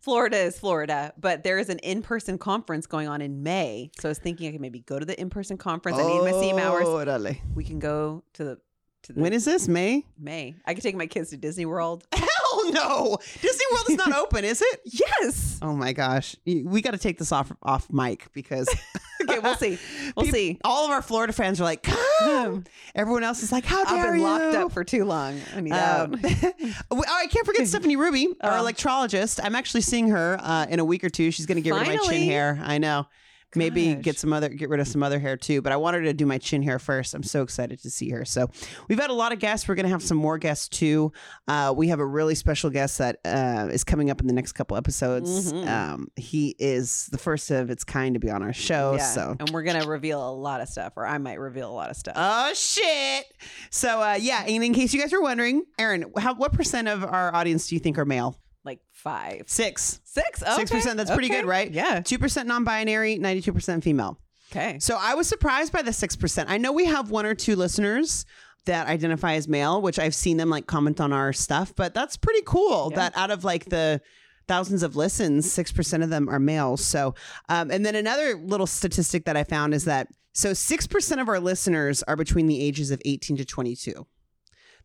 Florida 0.02 0.38
is 0.38 0.60
Florida, 0.60 1.14
but 1.20 1.44
there 1.44 1.58
is 1.58 1.70
an 1.70 1.80
in-person 1.80 2.38
conference 2.38 2.86
going 2.86 3.08
on 3.08 3.22
in 3.22 3.42
May. 3.42 3.90
So 4.00 4.08
I 4.08 4.12
was 4.12 4.20
thinking 4.20 4.48
I 4.48 4.52
could 4.52 4.62
maybe 4.62 4.82
go 4.82 5.00
to 5.00 5.06
the 5.06 5.20
in-person 5.20 5.58
conference. 5.58 5.98
I 5.98 6.04
need 6.06 6.22
my 6.22 6.40
same 6.40 6.60
hours. 6.60 6.86
Órale. 6.86 7.40
We 7.56 7.64
can 7.64 7.80
go 7.80 8.24
to 8.34 8.44
the 8.44 8.60
to 9.04 9.14
the 9.14 9.20
When 9.22 9.34
is 9.34 9.46
this? 9.46 9.68
May? 9.68 10.06
May. 10.20 10.54
I 10.64 10.76
could 10.76 10.84
take 10.84 10.96
my 10.96 11.08
kids 11.08 11.32
to 11.32 11.38
Disney 11.38 11.66
World. 11.66 12.06
Hell 12.74 13.10
no. 13.12 13.18
Disney 13.42 13.66
World 13.72 13.86
is 13.90 13.98
not 13.98 14.14
open, 14.16 14.46
is 14.46 14.62
it? 14.62 14.82
Yes. 14.86 15.60
Oh 15.62 15.76
my 15.76 15.94
gosh. 15.94 16.36
We 16.46 16.82
got 16.82 16.92
to 16.92 16.98
take 16.98 17.18
this 17.18 17.32
off 17.32 17.52
off 17.64 17.92
mic 17.92 18.28
because 18.34 18.68
Okay, 19.22 19.40
we'll 19.40 19.56
see. 19.56 19.80
We'll 20.16 20.26
peop- 20.26 20.34
see. 20.36 20.60
all 20.64 20.86
of 20.86 20.92
our 20.92 21.02
Florida 21.02 21.34
fans 21.34 21.60
are 21.60 21.64
like, 21.64 21.82
come. 21.84 22.64
Everyone 22.94 23.24
else 23.24 23.42
is 23.42 23.52
like, 23.52 23.66
how 23.66 23.84
dare 23.86 23.98
I've 24.08 24.12
been 24.12 24.20
you? 24.20 24.26
locked 24.26 24.56
up 24.56 24.72
for 24.72 24.84
too 24.84 25.04
long. 25.06 25.40
I 25.56 25.62
need 25.62 25.72
Um, 25.72 26.14
out. 26.24 26.54
oh, 26.92 27.04
I 27.08 27.26
can't 27.28 27.46
forget 27.46 27.68
Stephanie 27.68 27.96
Ruby, 27.96 28.36
our 28.42 28.58
Oh. 28.58 28.62
electrologist. 28.64 29.40
I'm 29.44 29.56
actually 29.56 29.82
seeing 29.82 30.10
her 30.10 30.38
uh, 30.42 30.68
in 30.70 30.80
a 30.80 30.86
week 30.86 31.04
or 31.04 31.10
two. 31.10 31.32
She's 31.32 31.46
going 31.48 31.56
to 31.56 31.62
get 31.62 31.72
rid 31.74 31.82
of 31.84 31.88
my 31.88 31.98
chin 31.98 32.24
hair. 32.24 32.60
I 32.62 32.78
know. 32.78 33.08
Maybe 33.56 33.96
get 33.96 34.18
some 34.20 34.34
other, 34.34 34.50
get 34.50 34.70
rid 34.70 34.80
of 34.82 34.88
some 34.88 35.02
other 35.02 35.18
hair 35.20 35.38
too. 35.38 35.62
But 35.62 35.72
I 35.72 35.78
wanted 35.78 36.02
to 36.02 36.14
do 36.14 36.26
my 36.26 36.38
chin 36.38 36.62
hair 36.62 36.78
first. 36.80 37.14
I'm 37.14 37.24
so 37.24 37.42
excited 37.42 37.82
to 37.84 37.90
see 37.90 38.10
her. 38.10 38.26
So 38.26 38.50
we've 38.90 39.00
had 39.00 39.10
a 39.10 39.14
lot 39.14 39.32
of 39.32 39.40
guests. 39.40 39.68
We're 39.68 39.76
going 39.76 39.86
to 39.86 39.90
have 39.92 40.04
some 40.04 40.18
more 40.18 40.38
guests 40.38 40.68
too. 40.68 41.12
Uh, 41.48 41.74
we 41.76 41.88
have 41.88 42.00
a 42.00 42.06
really 42.06 42.36
special 42.36 42.70
guest 42.70 42.98
that 42.98 43.20
uh, 43.24 43.70
is 43.72 43.84
coming 43.86 44.10
up 44.10 44.20
in 44.20 44.28
the 44.28 44.34
next 44.34 44.54
couple 44.54 44.76
episodes. 44.76 45.54
Mhm. 45.54 45.68
Um, 45.68 46.08
he 46.18 46.56
is 46.60 47.08
the 47.12 47.18
first 47.18 47.50
of 47.52 47.70
its 47.70 47.84
kind 47.86 48.16
to 48.16 48.20
be 48.20 48.30
on 48.30 48.44
our 48.44 48.54
show. 48.54 48.96
yeah. 48.98 49.06
So 49.06 49.36
And 49.40 49.50
we're 49.52 49.64
gonna 49.64 49.88
reveal 49.88 50.28
a 50.28 50.34
lot 50.36 50.60
of 50.62 50.68
stuff, 50.68 50.94
or 50.98 51.06
I 51.06 51.18
might 51.18 51.40
reveal 51.40 51.70
a 51.70 51.74
lot 51.74 51.90
of 51.90 51.96
stuff. 51.96 52.16
Oh 52.18 52.52
shit! 52.54 53.26
So 53.70 54.02
uh, 54.02 54.18
yeah, 54.20 54.44
and 54.48 54.64
in 54.64 54.74
case 54.74 54.94
you 54.94 55.00
guys 55.00 55.12
were 55.14 55.22
wondering, 55.22 55.64
Erin, 55.80 56.12
how 56.18 56.36
what 56.36 56.52
percent 56.54 56.88
of 56.88 57.04
our 57.04 57.34
audience 57.34 57.68
do 57.68 57.76
you 57.76 57.80
think 57.80 57.98
are 57.98 58.06
male? 58.06 58.38
Like 58.66 58.80
five, 58.92 59.44
Six. 59.48 60.02
six, 60.04 60.40
Six 60.40 60.44
Okay. 60.60 60.66
percent. 60.66 60.98
That's 60.98 61.12
pretty 61.12 61.30
good, 61.30 61.46
right? 61.46 61.72
Yeah. 61.72 62.02
Two 62.02 62.18
percent 62.20 62.48
non-binary, 62.48 63.18
ninety-two 63.20 63.54
percent 63.54 63.84
female. 63.84 64.20
Okay. 64.52 64.80
So 64.80 64.98
I 65.00 65.14
was 65.16 65.28
surprised 65.28 65.72
by 65.72 65.82
the 65.82 65.94
six 65.94 66.16
percent. 66.16 66.50
I 66.50 66.58
know 66.58 66.72
we 66.72 66.86
have 66.86 67.12
one 67.12 67.26
or 67.26 67.36
two 67.36 67.56
listeners 67.56 68.26
that 68.66 68.88
identify 68.88 69.34
as 69.36 69.48
male, 69.48 69.82
which 69.82 70.00
I've 70.00 70.16
seen 70.16 70.38
them 70.38 70.50
like 70.50 70.66
comment 70.66 71.00
on 71.00 71.14
our 71.14 71.32
stuff, 71.34 71.74
but 71.76 71.94
that's 71.94 72.18
pretty 72.18 72.42
cool. 72.46 72.90
Yeah. 72.92 72.98
That 72.98 73.18
out 73.18 73.30
of 73.32 73.44
like 73.44 73.66
the 73.66 74.02
thousands 74.48 74.82
of 74.84 74.96
listens, 74.96 75.52
six 75.52 75.72
percent 75.72 76.04
of 76.04 76.10
them 76.10 76.28
are 76.30 76.40
males. 76.40 76.84
So, 76.84 77.14
um, 77.50 77.70
and 77.72 77.86
then 77.86 77.96
another 77.96 78.36
little 78.38 78.68
statistic 78.68 79.26
that 79.26 79.38
I 79.38 79.44
found 79.44 79.74
is 79.74 79.86
that 79.86 80.08
so 80.34 80.54
six 80.54 80.88
percent 80.88 81.22
of 81.22 81.30
our 81.30 81.40
listeners 81.40 82.02
are 82.04 82.16
between 82.16 82.48
the 82.48 82.62
ages 82.62 82.92
of 82.92 83.02
eighteen 83.06 83.38
to 83.38 83.46
twenty-two. 83.46 84.08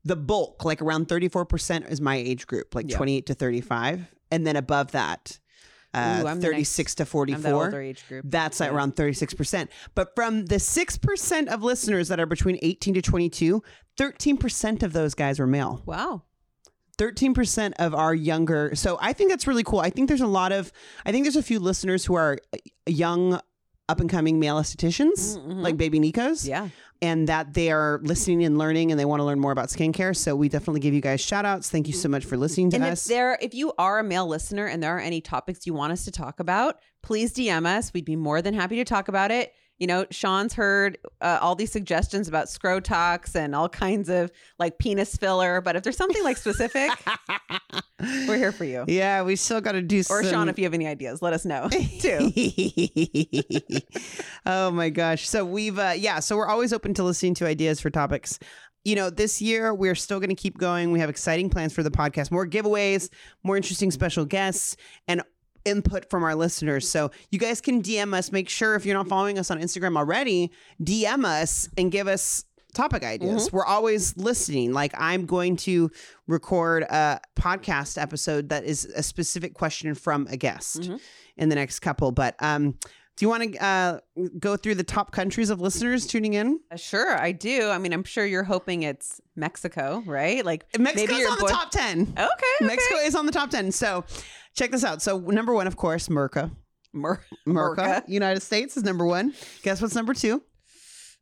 The 0.05 0.17
bulk, 0.17 0.65
like 0.65 0.81
around 0.83 1.09
34% 1.09 1.91
is 1.91 2.01
my 2.01 2.17
age 2.17 2.47
group, 2.47 2.75
like 2.75 2.91
Yeah. 2.91 2.97
28 2.97 3.27
to 3.27 3.35
35. 3.35 4.07
And 4.31 4.47
then 4.47 4.57
above 4.57 4.93
that, 4.93 5.39
uh, 5.93 6.23
Ooh, 6.23 6.27
I'm 6.29 6.41
the 6.41 6.47
36 6.47 6.95
to 6.97 7.03
I'm 7.03 7.05
that 7.07 7.11
44. 7.11 7.65
older 7.65 7.81
age 7.83 8.07
group. 8.09 8.25
That's 8.29 8.61
at 8.61 8.71
Yeah. 8.71 8.77
around 8.77 8.95
36%. 8.97 9.69
But 9.95 10.15
from 10.15 10.47
the 10.47 10.59
6% 10.61 11.49
of 11.49 11.63
listeners 11.63 12.09
that 12.09 12.19
are 12.21 12.27
between 12.27 12.59
18 12.63 12.95
to 12.95 13.03
22, 13.03 13.63
13% 13.97 14.83
of 14.83 14.93
those 14.93 15.15
guys 15.15 15.39
were 15.39 15.47
male. 15.47 15.83
Wow. 15.85 16.23
13% 16.99 17.73
of 17.79 17.95
our 17.95 18.15
younger. 18.15 18.73
So 18.75 18.99
I 19.01 19.13
think 19.13 19.31
that's 19.31 19.47
really 19.47 19.63
cool. 19.65 19.81
I 19.81 19.91
think 19.91 20.09
there's 20.09 20.21
a 20.21 20.27
lot 20.27 20.53
of, 20.53 20.71
I 21.07 21.13
think 21.13 21.25
there's 21.25 21.37
a 21.37 21.43
few 21.43 21.59
listeners 21.59 22.05
who 22.05 22.15
are 22.15 22.39
young, 22.87 23.41
up 23.89 23.99
and 24.01 24.09
coming 24.09 24.39
male 24.39 24.57
estheticians, 24.61 25.37
Mhm. 25.37 25.63
like 25.63 25.77
Baby 25.77 25.99
Nikos, 25.99 26.47
Yeah. 26.47 26.69
And 27.03 27.29
that 27.29 27.55
they 27.55 27.71
are 27.71 28.01
listening 28.03 28.45
and 28.45 28.59
learning 28.59 28.91
and 28.91 29.01
they 29.01 29.05
want 29.05 29.21
to 29.21 29.25
learn 29.25 29.41
more 29.41 29.53
about 29.53 29.69
skincare. 29.69 30.15
So 30.15 30.37
we 30.37 30.49
definitely 30.49 30.81
give 30.81 30.93
you 30.93 31.01
guys 31.01 31.21
shout 31.21 31.45
outs. 31.45 31.71
Thank 31.71 31.87
you 31.87 31.95
so 31.95 32.09
much 32.09 32.25
for 32.25 32.37
listening 32.37 32.71
to 32.71 32.77
And 32.77 32.85
if 32.85 32.93
us. 32.93 33.05
there, 33.05 33.39
if 33.41 33.55
you 33.55 33.73
are 33.79 33.99
a 33.99 34.05
male 34.05 34.27
listener 34.27 34.67
and 34.67 34.83
there 34.83 34.97
are 34.97 35.01
any 35.01 35.21
topics 35.21 35.67
you 35.67 35.73
want 35.75 35.93
us 35.93 36.05
to 36.05 36.11
talk 36.11 36.41
about, 36.41 36.79
please 37.03 37.33
DM 37.33 37.67
us. 37.67 37.93
We'd 37.95 38.05
be 38.05 38.17
more 38.17 38.43
than 38.43 38.55
happy 38.55 38.77
to 38.77 38.85
talk 38.85 39.09
about 39.09 39.31
it. 39.31 39.55
You 39.81 39.87
know, 39.87 40.05
Sean's 40.11 40.53
heard 40.53 40.99
uh, 41.23 41.39
all 41.41 41.55
these 41.55 41.73
suggestions 41.73 42.29
about 42.29 42.47
scrotox 42.49 43.35
and 43.35 43.55
all 43.55 43.69
kinds 43.69 44.11
of 44.11 44.31
like 44.59 44.79
penis 44.79 45.17
filler. 45.17 45.63
But 45.63 45.75
if 45.75 45.83
there's 45.83 45.97
something 45.97 46.23
like 46.23 46.37
specific, 46.37 46.91
we're 48.29 48.37
here 48.37 48.53
for 48.53 48.65
you. 48.65 48.85
Yeah, 48.87 49.23
we 49.23 49.37
still 49.37 49.63
got 49.63 49.73
to 49.73 49.81
do 49.81 50.01
Or 50.11 50.23
some. 50.23 50.25
Sean, 50.31 50.49
if 50.51 50.59
you 50.59 50.65
have 50.65 50.75
any 50.75 50.87
ideas, 50.87 51.23
let 51.23 51.33
us 51.33 51.47
know 51.47 51.69
too. 52.01 52.31
oh 54.47 54.71
my 54.71 54.91
gosh. 54.91 55.27
So 55.29 55.45
we've 55.45 55.79
uh 55.79 55.95
yeah, 55.97 56.21
so 56.21 56.37
we're 56.37 56.47
always 56.47 56.73
open 56.73 56.93
to 56.95 57.03
listening 57.03 57.35
to 57.35 57.47
ideas 57.47 57.81
for 57.81 57.89
topics. 57.89 58.39
You 58.85 58.97
know, 58.97 59.11
this 59.11 59.43
year 59.43 59.75
we're 59.75 59.95
still 59.95 60.21
going 60.21 60.31
to 60.31 60.35
keep 60.35 60.57
going. 60.57 60.91
We 60.93 61.01
have 61.01 61.11
exciting 61.11 61.51
plans 61.51 61.73
for 61.75 61.83
the 61.83 61.91
podcast, 61.91 62.31
more 62.31 62.47
giveaways, 62.47 63.11
more 63.43 63.57
interesting 63.57 63.91
special 63.91 64.25
guests 64.25 64.77
and 65.09 65.23
input 65.65 66.09
from 66.11 66.23
our 66.25 66.35
listeners. 66.35 66.89
So 66.89 67.11
you 67.31 67.39
guys 67.39 67.61
can 67.61 67.83
DM 67.83 68.15
us. 68.15 68.33
Make 68.33 68.49
sure 68.49 68.75
if 68.75 68.85
you're 68.87 68.97
not 68.97 69.09
following 69.09 69.39
us 69.39 69.51
on 69.51 69.61
Instagram 69.61 69.97
already, 69.97 70.51
DM 70.83 71.25
us 71.25 71.69
and 71.77 71.91
give 71.93 72.07
us 72.09 72.45
topic 72.73 73.03
ideas. 73.03 73.53
We're 73.53 73.65
always 73.65 74.17
listening. 74.17 74.73
Like 74.73 74.93
I'm 74.97 75.27
going 75.27 75.57
to 75.57 75.91
record 76.29 76.85
a 76.85 77.21
podcast 77.37 78.01
episode 78.01 78.49
that 78.51 78.65
is 78.65 78.85
a 78.85 79.03
specific 79.03 79.55
question 79.55 79.95
from 79.95 80.27
a 80.31 80.37
guest 80.37 80.83
Mhm. 80.83 81.01
in 81.37 81.49
the 81.49 81.57
next 81.57 81.81
couple. 81.81 82.13
But 82.13 82.37
um, 82.39 82.73
do 83.17 83.27
you 83.27 83.29
want 83.29 83.53
to 83.53 83.63
uh, 83.63 83.99
go 84.39 84.57
through 84.57 84.77
the 84.77 84.85
top 84.85 85.11
countries 85.11 85.51
of 85.51 85.61
listeners 85.61 86.07
tuning 86.07 86.35
in? 86.35 86.61
Uh, 86.71 86.77
Sure, 86.77 87.21
I 87.21 87.33
do. 87.33 87.69
I 87.69 87.77
mean, 87.79 87.93
I'm 87.93 88.05
sure 88.05 88.25
you're 88.25 88.45
hoping 88.45 88.85
it's 88.85 89.21
Mexico, 89.37 90.03
right? 90.07 90.45
Like 90.45 90.65
Mexico's 90.79 91.19
your 91.19 91.31
on 91.33 91.39
the 91.39 91.47
top 91.49 91.71
10. 91.73 92.03
Okay, 92.17 92.23
okay. 92.23 92.65
Mexico 92.65 92.97
is 93.01 93.15
on 93.17 93.27
the 93.27 93.33
top 93.33 93.51
10. 93.51 93.73
So 93.73 94.05
check 94.55 94.71
this 94.71 94.85
out. 94.85 95.03
So 95.03 95.19
number 95.19 95.55
one, 95.55 95.67
of 95.67 95.77
course, 95.77 96.09
Merca. 96.09 96.51
Mer- 96.93 97.23
Merca, 97.47 97.77
Merca. 97.77 98.09
United 98.09 98.41
States 98.41 98.77
is 98.77 98.83
number 98.83 99.05
one. 99.07 99.35
Guess 99.63 99.81
what's 99.83 99.95
number 99.95 100.15
two? 100.15 100.43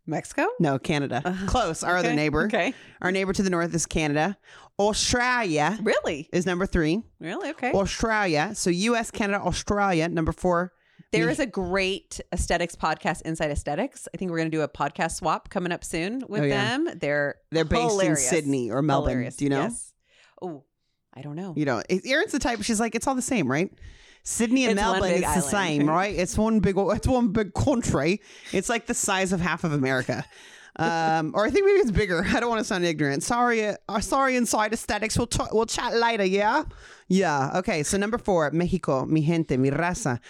Mexico. 0.06 0.46
No, 0.58 0.78
Canada. 0.78 1.20
Uh, 1.24 1.36
Close. 1.46 1.82
Our 1.82 1.98
other 1.98 2.14
neighbor. 2.14 2.46
Okay. 2.46 2.72
Our 3.02 3.12
neighbor 3.12 3.34
to 3.34 3.42
the 3.42 3.50
north 3.50 3.74
is 3.74 3.84
Canada. 3.84 4.38
Australia 4.78 5.76
Really? 5.82 6.28
is 6.32 6.46
number 6.46 6.64
three. 6.64 7.02
Really? 7.20 7.50
Okay. 7.50 7.72
Australia. 7.72 8.52
So 8.54 8.70
US, 8.70 9.10
Canada, 9.10 9.40
Australia, 9.44 10.08
number 10.08 10.32
four. 10.32 10.72
There 11.12 11.28
is 11.28 11.38
a 11.40 11.46
great 11.46 12.20
aesthetics 12.32 12.74
podcast, 12.76 13.22
Inside 13.22 13.50
Aesthetics. 13.50 14.08
I 14.14 14.16
think 14.18 14.30
we're 14.30 14.36
going 14.38 14.50
to 14.50 14.56
do 14.56 14.62
a 14.62 14.68
podcast 14.68 15.12
swap 15.12 15.48
coming 15.50 15.72
up 15.72 15.82
soon 15.84 16.22
with 16.28 16.42
Oh, 16.42 16.44
yeah. 16.44 16.76
them. 16.78 16.88
They're 16.98 17.36
They're 17.50 17.64
based 17.64 17.90
hilarious. 17.92 18.24
in 18.24 18.28
Sydney 18.30 18.70
or 18.70 18.82
Melbourne. 18.82 19.10
Hilarious. 19.10 19.36
Do 19.36 19.44
you 19.44 19.50
know? 19.50 19.60
Yes. 19.62 19.92
Oh, 20.42 20.64
I 21.18 21.22
don't 21.22 21.34
know. 21.34 21.52
You 21.56 21.64
know, 21.64 21.82
Erin's 21.88 22.30
the 22.30 22.38
type. 22.38 22.62
She's 22.62 22.78
like, 22.78 22.94
it's 22.94 23.08
all 23.08 23.16
the 23.16 23.22
same, 23.22 23.50
right? 23.50 23.72
Sydney 24.22 24.64
and 24.64 24.72
It's 24.72 24.80
Melbourne, 24.80 25.10
it's 25.10 25.34
the 25.34 25.40
same, 25.40 25.88
right? 25.88 26.14
It's 26.14 26.38
one 26.38 26.60
big, 26.60 26.76
it's 26.78 27.08
one 27.08 27.28
big 27.32 27.54
country. 27.54 28.20
It's 28.52 28.68
like 28.68 28.86
the 28.86 28.94
size 28.94 29.32
of 29.32 29.40
half 29.40 29.64
of 29.64 29.72
America. 29.72 30.24
Um, 30.76 31.32
or 31.34 31.44
I 31.44 31.50
think 31.50 31.66
maybe 31.66 31.80
it's 31.80 31.90
bigger. 31.90 32.24
I 32.24 32.38
don't 32.38 32.48
want 32.48 32.60
to 32.60 32.64
sound 32.64 32.84
ignorant. 32.84 33.24
Sorry, 33.24 33.64
uh, 33.66 34.00
sorry. 34.00 34.36
Inside 34.36 34.72
aesthetics. 34.72 35.18
We'll 35.18 35.26
talk, 35.26 35.52
we'll 35.52 35.66
chat 35.66 35.96
later. 35.96 36.24
Yeah, 36.24 36.62
yeah. 37.08 37.50
Okay. 37.56 37.82
So 37.82 37.98
number 37.98 38.18
four, 38.18 38.48
Mexico, 38.52 39.04
mi 39.04 39.22
gente, 39.22 39.56
mi 39.56 39.70
raza. 39.70 40.20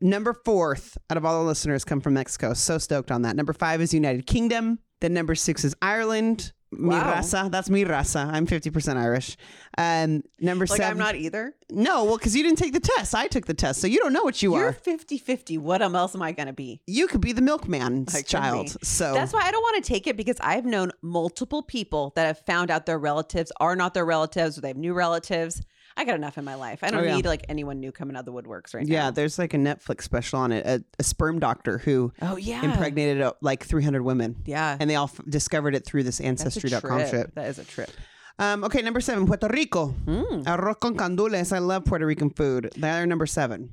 Number 0.00 0.34
fourth 0.44 0.98
out 1.10 1.16
of 1.16 1.24
all 1.24 1.42
the 1.42 1.48
listeners 1.48 1.84
come 1.84 2.00
from 2.00 2.14
Mexico. 2.14 2.54
So 2.54 2.78
stoked 2.78 3.10
on 3.10 3.22
that. 3.22 3.34
Number 3.34 3.52
five 3.52 3.80
is 3.80 3.92
United 3.92 4.26
Kingdom. 4.26 4.78
Then 5.00 5.14
number 5.14 5.34
six 5.34 5.64
is 5.64 5.74
Ireland. 5.82 6.52
Mi 6.70 6.88
Wow. 6.90 7.14
raza. 7.14 7.50
That's 7.50 7.70
mi 7.70 7.84
raza. 7.84 8.26
I'm 8.30 8.46
50% 8.46 8.98
Irish. 8.98 9.36
Um, 9.76 10.22
number 10.38 10.66
Like, 10.66 10.76
seven. 10.76 10.92
I'm 10.92 10.98
not 10.98 11.14
either. 11.14 11.54
No, 11.70 12.04
well, 12.04 12.18
because 12.18 12.36
you 12.36 12.42
didn't 12.42 12.58
take 12.58 12.72
the 12.72 12.80
test. 12.80 13.14
I 13.14 13.26
took 13.26 13.46
the 13.46 13.54
test, 13.54 13.80
so 13.80 13.86
you 13.86 13.98
don't 13.98 14.12
know 14.12 14.22
what 14.22 14.42
you 14.42 14.54
are. 14.54 14.60
You're 14.60 14.68
are. 14.70 14.72
50 14.72 15.18
50. 15.18 15.58
What 15.58 15.80
else 15.82 16.14
am 16.14 16.22
I 16.22 16.32
going 16.32 16.46
to 16.46 16.52
be? 16.52 16.80
You 16.86 17.06
could 17.06 17.20
be 17.20 17.32
the 17.32 17.40
milkman's 17.42 18.14
I 18.14 18.22
child. 18.22 18.76
So 18.82 19.14
That's 19.14 19.32
why 19.32 19.42
I 19.42 19.50
don't 19.50 19.62
want 19.62 19.82
to 19.82 19.88
take 19.88 20.06
it 20.06 20.16
because 20.16 20.36
I've 20.40 20.64
known 20.66 20.92
multiple 21.00 21.62
people 21.62 22.12
that 22.16 22.26
have 22.26 22.40
found 22.40 22.70
out 22.70 22.86
their 22.86 22.98
relatives 22.98 23.50
are 23.60 23.74
not 23.76 23.94
their 23.94 24.04
relatives 24.04 24.58
or 24.58 24.60
they 24.60 24.68
have 24.68 24.76
new 24.76 24.94
relatives. 24.94 25.62
I 25.98 26.04
got 26.04 26.14
enough 26.14 26.38
in 26.38 26.44
my 26.44 26.54
life. 26.54 26.84
I 26.84 26.90
don't 26.90 27.00
Oh, 27.00 27.04
yeah. 27.04 27.16
need 27.16 27.26
like 27.26 27.44
anyone 27.48 27.80
new 27.80 27.90
coming 27.92 28.16
out 28.16 28.20
of 28.20 28.24
the 28.26 28.32
woodworks 28.32 28.72
right 28.72 28.86
yeah, 28.86 28.98
now. 29.00 29.04
Yeah, 29.06 29.10
there's 29.10 29.38
like 29.38 29.52
a 29.52 29.56
Netflix 29.56 30.02
special 30.02 30.38
on 30.38 30.52
it. 30.52 30.64
A, 30.64 30.84
a 30.98 31.02
sperm 31.02 31.40
doctor 31.40 31.78
who 31.78 32.12
Oh, 32.22 32.36
yeah. 32.36 32.64
impregnated 32.64 33.20
uh, 33.20 33.32
like 33.40 33.64
300 33.66 34.02
women, 34.02 34.36
Yeah. 34.46 34.76
and 34.78 34.88
they 34.88 34.94
all 34.94 35.10
f- 35.12 35.20
discovered 35.28 35.74
it 35.74 35.84
through 35.84 36.04
this 36.04 36.20
ancestry.com 36.20 36.80
trip. 37.00 37.10
shit. 37.10 37.34
That 37.34 37.48
is 37.48 37.58
a 37.58 37.64
trip. 37.64 37.90
Um, 38.38 38.62
okay, 38.62 38.80
number 38.82 39.00
seven, 39.00 39.26
Puerto 39.26 39.48
Rico. 39.48 39.94
Mm. 40.06 40.44
Arroz 40.44 40.78
con 40.78 40.94
gandules. 40.96 41.52
I 41.52 41.58
love 41.58 41.84
Puerto 41.84 42.06
Rican 42.06 42.30
food. 42.30 42.70
They're 42.76 43.04
number 43.04 43.26
seven. 43.26 43.70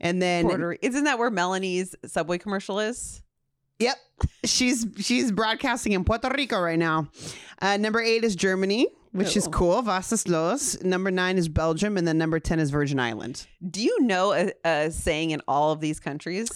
And 0.00 0.20
then, 0.20 0.44
Puerto 0.46 0.76
Isn't 0.82 1.04
that 1.04 1.18
where 1.18 1.30
Melanie's 1.30 1.94
Subway 2.04 2.36
commercial 2.36 2.78
is? 2.80 3.22
yep, 3.78 3.96
she's 4.44 4.86
she's 4.98 5.32
broadcasting 5.32 5.92
in 5.92 6.04
Puerto 6.04 6.28
Rico 6.36 6.60
right 6.60 6.78
now. 6.78 7.08
Uh, 7.62 7.78
number 7.78 8.00
eight 8.02 8.22
is 8.24 8.36
Germany, 8.36 8.88
which 9.12 9.36
is 9.36 9.46
Oh. 9.46 9.50
cool. 9.50 9.82
Vasas 9.82 10.28
Los. 10.28 10.80
Number 10.82 11.10
nine 11.10 11.38
is 11.38 11.48
Belgium, 11.48 11.96
and 11.96 12.06
then 12.06 12.18
number 12.18 12.40
ten 12.40 12.58
is 12.58 12.70
Virgin 12.70 12.98
Island. 12.98 13.46
Do 13.70 13.82
you 13.82 14.00
know 14.02 14.32
a, 14.32 14.52
a 14.64 14.90
saying 14.90 15.30
in 15.30 15.40
all 15.46 15.72
of 15.72 15.80
these 15.80 16.00
countries? 16.00 16.50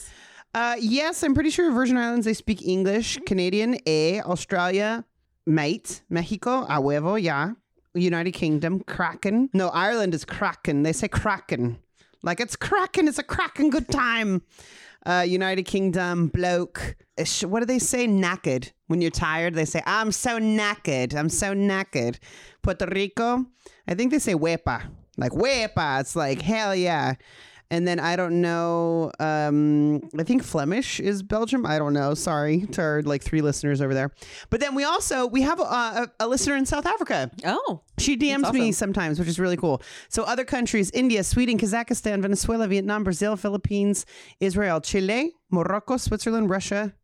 Uh, 0.54 0.76
yes, 0.78 1.22
I'm 1.22 1.34
pretty 1.34 1.50
sure 1.50 1.70
Virgin 1.70 1.96
Islands 1.98 2.24
they 2.26 2.32
speak 2.34 2.62
English. 2.66 3.18
Canadian, 3.26 3.78
A. 3.86 4.20
Australia, 4.22 5.04
mate. 5.46 6.02
Mexico, 6.08 6.62
a 6.62 6.80
huevo, 6.80 7.20
yeah. 7.20 7.52
United 7.94 8.32
Kingdom, 8.32 8.80
Kraken. 8.80 9.48
No, 9.54 9.68
Ireland 9.68 10.14
is 10.14 10.24
Kraken. 10.24 10.82
They 10.82 10.92
say 10.92 11.08
Kraken. 11.08 11.78
Like 12.22 12.40
it's 12.40 12.56
Kraken. 12.56 13.06
It's 13.08 13.18
a 13.18 13.22
Kraken 13.22 13.70
good 13.70 13.88
time. 13.88 14.42
Uh, 15.06 15.22
United 15.22 15.62
Kingdom, 15.62 16.26
bloke. 16.26 16.96
What 17.44 17.60
do 17.60 17.66
they 17.66 17.78
say? 17.78 18.08
Knackered. 18.08 18.72
When 18.88 19.00
you're 19.00 19.12
tired, 19.12 19.54
they 19.54 19.64
say, 19.64 19.80
I'm 19.86 20.10
so 20.10 20.40
knackered. 20.40 21.14
I'm 21.14 21.28
so 21.28 21.54
knackered. 21.54 22.18
Puerto 22.60 22.86
Rico, 22.86 23.46
I 23.86 23.94
think 23.94 24.10
they 24.10 24.18
say 24.18 24.34
huepa. 24.34 24.90
Like 25.16 25.30
huepa. 25.30 26.00
It's 26.00 26.16
like, 26.16 26.42
hell 26.42 26.74
yeah. 26.74 27.14
And 27.70 27.86
then 27.86 27.98
I 27.98 28.14
don't 28.14 28.40
know. 28.40 29.10
Um, 29.18 30.08
I 30.16 30.22
think 30.22 30.44
Flemish 30.44 31.00
is 31.00 31.22
Belgium. 31.22 31.66
I 31.66 31.78
don't 31.78 31.92
know. 31.92 32.14
Sorry 32.14 32.60
to 32.72 32.80
our 32.80 33.02
like 33.02 33.22
three 33.22 33.40
listeners 33.40 33.80
over 33.80 33.92
there. 33.92 34.12
But 34.50 34.60
then 34.60 34.74
we 34.76 34.84
also 34.84 35.26
we 35.26 35.42
have 35.42 35.58
a, 35.58 35.64
a, 35.64 36.08
a 36.20 36.28
listener 36.28 36.54
in 36.56 36.64
South 36.64 36.86
Africa. 36.86 37.30
Oh, 37.44 37.82
She 37.98 38.16
DMs 38.16 38.42
That's 38.42 38.54
me 38.54 38.70
sometimes, 38.70 39.18
which 39.18 39.28
is 39.28 39.40
really 39.40 39.56
cool. 39.56 39.82
So 40.08 40.22
other 40.22 40.44
countries: 40.44 40.92
India, 40.92 41.24
Sweden, 41.24 41.58
Kazakhstan, 41.58 42.22
Venezuela, 42.22 42.68
Vietnam, 42.68 43.02
Brazil, 43.02 43.36
Philippines, 43.36 44.06
Israel, 44.38 44.80
Chile, 44.80 45.32
Morocco, 45.50 45.96
Switzerland, 45.96 46.48
Russia, 46.48 46.94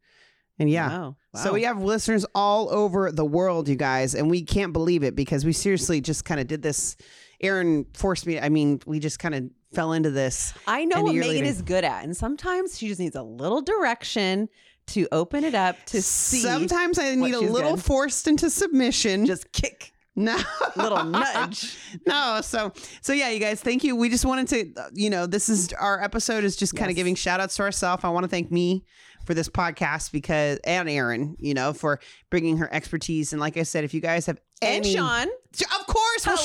and 0.61 0.71
yeah. 0.71 0.89
Wow. 0.89 1.17
So 1.35 1.55
we 1.55 1.63
have 1.65 1.83
listeners 1.83 2.25
all 2.35 2.71
over 2.71 3.11
the 3.11 3.25
world, 3.25 3.69
you 3.69 3.75
guys, 3.75 4.15
and 4.15 4.31
we 4.31 4.43
can't 4.43 4.73
believe 4.73 5.03
it 5.03 5.17
because 5.17 5.45
we 5.45 5.53
seriously 5.53 6.01
just 6.01 6.25
kind 6.25 6.41
of 6.41 6.47
did 6.47 6.63
this. 6.63 6.97
Erin 7.41 7.87
forced 7.95 8.27
me. 8.27 8.39
I 8.39 8.49
mean, 8.51 8.81
we 8.87 9.01
just 9.01 9.19
kind 9.19 9.35
of 9.35 9.51
fell 9.73 9.93
into 9.93 10.11
this. 10.11 10.53
I 10.67 10.85
know 10.85 11.03
what 11.03 11.15
Megan 11.15 11.29
later- 11.31 11.45
is 11.47 11.63
good 11.63 11.85
at, 11.85 12.05
and 12.05 12.17
sometimes 12.17 12.79
she 12.79 12.89
just 12.89 13.01
needs 13.01 13.17
a 13.17 13.23
little 13.23 13.63
direction 13.63 14.49
to 14.89 15.07
open 15.13 15.45
it 15.45 15.55
up 15.55 15.77
to 15.87 16.03
see. 16.03 16.41
Sometimes 16.41 16.99
I 16.99 17.15
need 17.15 17.35
a 17.35 17.41
little 17.41 17.77
good. 17.77 17.85
forced 17.85 18.27
into 18.29 18.51
submission. 18.51 19.27
just 19.27 19.51
kick, 19.53 19.93
no 20.17 20.37
little 20.77 21.05
nudge. 21.05 21.77
no 22.07 22.41
so 22.43 22.71
so 23.01 23.15
yeah 23.15 23.31
you 23.31 23.39
guys 23.39 23.63
thank 23.63 23.83
you 23.83 23.97
we 23.97 24.11
just 24.11 24.27
wanted 24.27 24.47
to 24.49 24.83
uh, 24.83 24.89
you 24.93 25.09
know 25.09 25.27
this 25.27 25.49
is 25.49 25.73
our 25.75 26.03
episode 26.03 26.45
is 26.45 26.55
just 26.55 26.75
kind 26.77 26.91
of 26.91 26.97
Yes. 26.97 27.01
giving 27.01 27.15
shout 27.15 27.41
outs 27.41 27.57
to 27.57 27.63
ourselves 27.63 28.05
i 28.05 28.11
want 28.11 28.25
to 28.25 28.29
thank 28.29 28.51
me 28.53 28.85
for 29.25 29.33
this 29.33 29.49
podcast 29.49 30.13
because 30.13 30.59
and 30.65 30.91
erin 30.91 31.35
you 31.39 31.55
know 31.55 31.73
for 31.73 31.99
bringing 32.29 32.59
her 32.59 32.71
expertise 32.75 33.33
and 33.33 33.41
like 33.41 33.57
i 33.57 33.63
said 33.63 33.85
if 33.85 33.95
you 33.95 34.03
guys 34.03 34.27
have 34.27 34.39
And 34.61 34.85
any 34.85 34.95
Sean, 34.97 35.29
of 35.29 35.87
course 35.87 36.02
Well, 36.27 36.37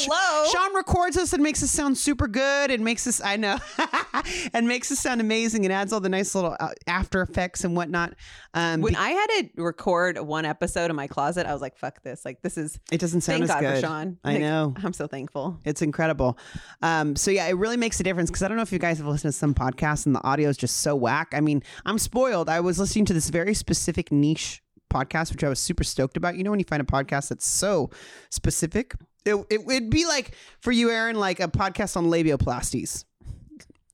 Sh- 0.46 0.52
Sean 0.52 0.76
records 0.76 1.18
us 1.18 1.34
and 1.34 1.42
makes 1.44 1.62
us 1.64 1.72
sound 1.72 1.98
super 1.98 2.28
good 2.28 2.72
and 2.72 2.84
makes 2.84 3.08
us, 3.08 3.22
I 3.24 3.38
know, 3.38 3.58
and 4.54 4.68
makes 4.68 4.92
us 4.92 5.00
sound 5.00 5.22
amazing 5.22 5.66
and 5.66 5.74
adds 5.74 5.94
all 5.94 6.00
the 6.00 6.10
nice 6.10 6.34
little 6.36 6.56
uh, 6.60 6.70
after 6.88 7.22
effects 7.22 7.64
and 7.64 7.76
whatnot. 7.76 8.14
Um, 8.54 8.82
When 8.82 8.94
be- 8.94 9.00
I 9.00 9.10
had 9.10 9.28
to 9.28 9.50
record 9.62 10.18
one 10.20 10.46
episode 10.46 10.90
in 10.90 10.96
my 10.96 11.08
closet, 11.08 11.46
I 11.46 11.54
was 11.54 11.62
like, 11.62 11.78
"Fuck 11.78 12.02
this! 12.04 12.26
Like, 12.26 12.42
this 12.42 12.58
is 12.58 12.80
it 12.92 13.00
doesn't 13.00 13.22
sound 13.22 13.40
thank 13.40 13.44
as 13.50 13.56
God 13.56 13.60
good. 13.62 13.76
for 13.76 13.88
Sean. 13.88 14.18
I 14.24 14.38
know. 14.38 14.74
I'm 14.84 14.94
so 14.94 15.08
thankful. 15.08 15.60
It's 15.66 15.82
incredible. 15.82 16.38
Um, 16.82 17.16
so 17.16 17.32
yeah, 17.32 17.48
it 17.48 17.54
really 17.58 17.78
makes 17.78 18.00
a 18.00 18.04
difference 18.04 18.30
because 18.30 18.44
I 18.44 18.48
don't 18.48 18.58
know 18.58 18.64
if 18.64 18.72
you 18.72 18.80
guys 18.80 18.98
have 18.98 19.08
listened 19.08 19.34
to 19.34 19.38
some 19.38 19.54
podcasts 19.54 20.06
and 20.06 20.16
the 20.16 20.24
audio 20.24 20.50
is 20.50 20.58
just 20.58 20.78
so 20.78 20.96
whack. 20.96 21.34
I 21.34 21.42
mean, 21.42 21.64
I'm 21.86 21.98
spoiled. 22.00 22.50
I 22.50 22.60
was 22.60 22.80
listening 22.80 23.06
to 23.06 23.14
this 23.14 23.30
very 23.30 23.54
specific 23.54 24.12
niche 24.12 24.62
podcast, 24.92 25.32
which 25.32 25.44
I 25.44 25.50
was 25.50 25.60
super 25.60 25.84
stoked 25.84 26.16
about. 26.18 26.38
You 26.38 26.44
know, 26.44 26.50
when 26.52 26.60
you 26.60 26.66
find 26.66 26.82
a 26.82 26.86
podcast 26.86 27.30
that's 27.30 27.46
so 27.46 27.90
specific, 28.30 28.94
it, 29.28 29.46
it 29.50 29.66
would 29.66 29.90
be 29.90 30.06
like 30.06 30.32
for 30.60 30.72
you, 30.72 30.90
Erin, 30.90 31.16
like 31.16 31.40
a 31.40 31.48
podcast 31.48 31.98
on 31.98 32.06
labioplasties. 32.06 33.04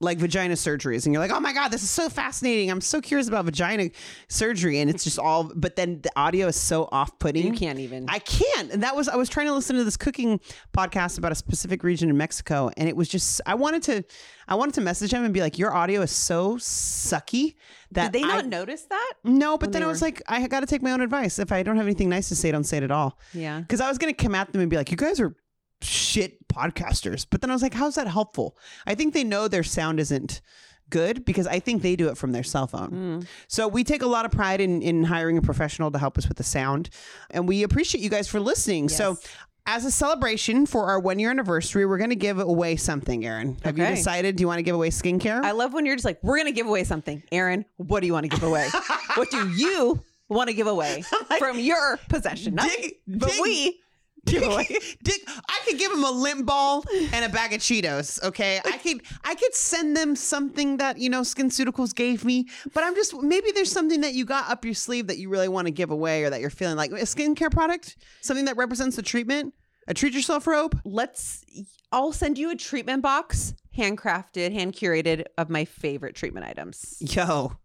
Like 0.03 0.17
vagina 0.19 0.53
surgeries, 0.55 1.05
and 1.05 1.13
you're 1.13 1.21
like, 1.21 1.31
oh 1.31 1.39
my 1.39 1.53
god, 1.53 1.69
this 1.69 1.81
is 1.81 1.89
so 1.89 2.09
fascinating. 2.09 2.69
I'm 2.69 2.81
so 2.81 3.01
curious 3.01 3.27
about 3.27 3.45
vagina 3.45 3.89
surgery, 4.27 4.79
and 4.79 4.89
it's 4.89 5.03
just 5.03 5.17
all. 5.17 5.51
But 5.55 5.75
then 5.75 6.01
the 6.01 6.11
audio 6.15 6.47
is 6.47 6.55
so 6.55 6.89
off-putting. 6.91 7.45
You 7.45 7.53
can't 7.53 7.79
even. 7.79 8.05
I 8.09 8.19
can't. 8.19 8.71
And 8.71 8.83
that 8.83 8.95
was 8.95 9.07
I 9.07 9.15
was 9.15 9.29
trying 9.29 9.47
to 9.47 9.53
listen 9.53 9.75
to 9.77 9.83
this 9.83 9.97
cooking 9.97 10.39
podcast 10.73 11.17
about 11.17 11.31
a 11.31 11.35
specific 11.35 11.83
region 11.83 12.09
in 12.09 12.17
Mexico 12.17 12.69
and 12.77 12.89
it 12.89 12.95
was 12.95 13.07
just 13.07 13.41
I 13.45 13.55
wanted 13.55 13.83
to 13.83 14.03
I 14.47 14.55
wanted 14.55 14.75
to 14.75 14.81
message 14.81 15.11
him 15.13 15.23
and 15.23 15.33
be 15.33 15.39
like 15.41 15.57
your 15.57 15.73
audio 15.73 16.01
is 16.01 16.11
so 16.11 16.57
sucky 16.57 17.55
that 17.91 18.11
Did 18.11 18.21
they 18.21 18.27
not 18.27 18.43
I, 18.45 18.47
notice 18.47 18.83
that? 18.83 19.13
No, 19.23 19.57
but 19.57 19.71
then 19.71 19.83
I 19.83 19.87
was 19.87 20.01
were- 20.01 20.07
like 20.07 20.21
I 20.27 20.45
got 20.47 20.61
to 20.61 20.65
take 20.65 20.81
my 20.81 20.91
own 20.91 21.01
advice. 21.01 21.39
If 21.39 21.51
I 21.51 21.63
don't 21.63 21.77
have 21.77 21.85
anything 21.85 22.09
nice 22.09 22.29
to 22.29 22.35
say, 22.35 22.51
don't 22.51 22.63
say 22.63 22.77
it 22.77 22.83
at 22.83 22.91
all. 22.91 23.17
Yeah. 23.33 23.63
Cuz 23.69 23.79
I 23.81 23.87
was 23.89 23.97
going 23.97 24.13
to 24.13 24.21
come 24.23 24.35
at 24.35 24.51
them 24.51 24.61
and 24.61 24.69
be 24.69 24.75
like 24.77 24.91
you 24.91 24.97
guys 24.97 25.19
are 25.19 25.35
shit 25.83 26.47
podcasters. 26.47 27.25
But 27.29 27.41
then 27.41 27.49
I 27.49 27.53
was 27.53 27.61
like 27.61 27.73
how's 27.73 27.95
that 27.95 28.07
helpful? 28.07 28.57
I 28.85 28.95
think 28.95 29.13
they 29.13 29.23
know 29.23 29.47
their 29.47 29.63
sound 29.63 29.99
isn't 29.99 30.41
good 30.89 31.25
because 31.25 31.47
I 31.47 31.59
think 31.59 31.81
they 31.81 31.95
do 31.95 32.09
it 32.09 32.17
from 32.17 32.31
their 32.31 32.43
cell 32.43 32.67
phone. 32.67 32.91
Mm. 32.91 33.27
So 33.47 33.67
we 33.67 33.83
take 33.83 34.03
a 34.03 34.07
lot 34.07 34.25
of 34.25 34.31
pride 34.31 34.61
in 34.61 34.81
in 34.81 35.03
hiring 35.03 35.37
a 35.37 35.41
professional 35.41 35.91
to 35.91 35.97
help 35.97 36.17
us 36.17 36.27
with 36.27 36.37
the 36.37 36.43
sound, 36.43 36.89
and 37.31 37.47
we 37.47 37.63
appreciate 37.63 38.01
you 38.01 38.09
guys 38.09 38.27
for 38.27 38.39
listening. 38.39 38.89
So. 38.89 39.17
As 39.65 39.85
a 39.85 39.91
celebration 39.91 40.65
for 40.65 40.87
our 40.87 40.99
one 40.99 41.19
year 41.19 41.29
anniversary, 41.29 41.85
we're 41.85 41.97
going 41.97 42.09
to 42.09 42.17
give 42.17 42.37
away 42.37 42.75
something, 42.75 43.25
Erin. 43.25 43.57
Have 43.63 43.77
you 43.77 43.85
decided? 43.85 44.35
Do 44.35 44.41
you 44.41 44.47
want 44.49 44.59
to 44.59 44.61
give 44.61 44.75
away 44.75 44.89
skincare? 44.89 45.41
I 45.41 45.51
love 45.51 45.71
when 45.71 45.85
you're 45.85 45.95
just 45.95 46.03
like, 46.03 46.21
"We're 46.21 46.35
gonna 46.35 46.51
give 46.51 46.67
away 46.67 46.83
something." 46.83 47.23
Erin, 47.31 47.63
what 47.77 48.01
do 48.01 48.07
you 48.07 48.11
want 48.11 48.25
to 48.25 48.27
give 48.27 48.43
away? 48.43 48.67
what 49.15 49.31
do 49.31 49.47
you 49.51 50.03
want 50.27 50.49
to 50.49 50.53
give 50.53 50.67
away 50.67 51.05
from 51.39 51.59
your 51.59 51.95
possession? 52.09 52.55
Not 52.55 52.69
Dig- 52.69 52.81
me, 52.81 52.93
but 53.07 53.29
dig- 53.29 53.41
we 53.41 53.79
Dick, 54.25 55.21
I 55.27 55.59
could 55.65 55.77
give 55.77 55.91
him 55.91 56.03
a 56.03 56.11
lint 56.11 56.45
ball 56.45 56.83
and 57.11 57.25
a 57.25 57.29
bag 57.29 57.53
of 57.53 57.59
Cheetos. 57.59 58.23
Okay, 58.23 58.59
I 58.65 58.77
could 58.77 59.01
I 59.23 59.35
could 59.35 59.53
send 59.53 59.97
them 59.97 60.15
something 60.15 60.77
that 60.77 60.97
you 60.97 61.09
know 61.09 61.21
SkinCeuticals 61.21 61.93
gave 61.93 62.23
me, 62.23 62.47
but 62.73 62.83
I'm 62.83 62.95
just 62.95 63.13
maybe 63.21 63.51
there's 63.53 63.71
something 63.71 64.01
that 64.01 64.13
you 64.13 64.25
got 64.25 64.49
up 64.49 64.63
your 64.65 64.73
sleeve 64.73 65.07
that 65.07 65.17
you 65.17 65.29
really 65.29 65.49
want 65.49 65.67
to 65.67 65.71
give 65.71 65.91
away 65.91 66.23
or 66.23 66.29
that 66.29 66.39
you're 66.41 66.49
feeling 66.49 66.77
like 66.77 66.91
a 66.91 66.95
skincare 66.95 67.51
product, 67.51 67.97
something 68.21 68.45
that 68.45 68.55
represents 68.57 68.95
the 68.95 69.01
treatment, 69.03 69.53
a 69.87 69.93
treat 69.93 70.13
yourself 70.13 70.47
robe. 70.47 70.79
Let's. 70.85 71.43
I'll 71.91 72.11
send 72.13 72.37
you 72.39 72.49
a 72.49 72.55
treatment 72.55 73.03
box, 73.03 73.53
handcrafted, 73.77 74.51
hand 74.51 74.73
curated 74.73 75.25
of 75.37 75.49
my 75.49 75.65
favorite 75.65 76.15
treatment 76.15 76.45
items. 76.47 76.95
Yo, 76.99 77.57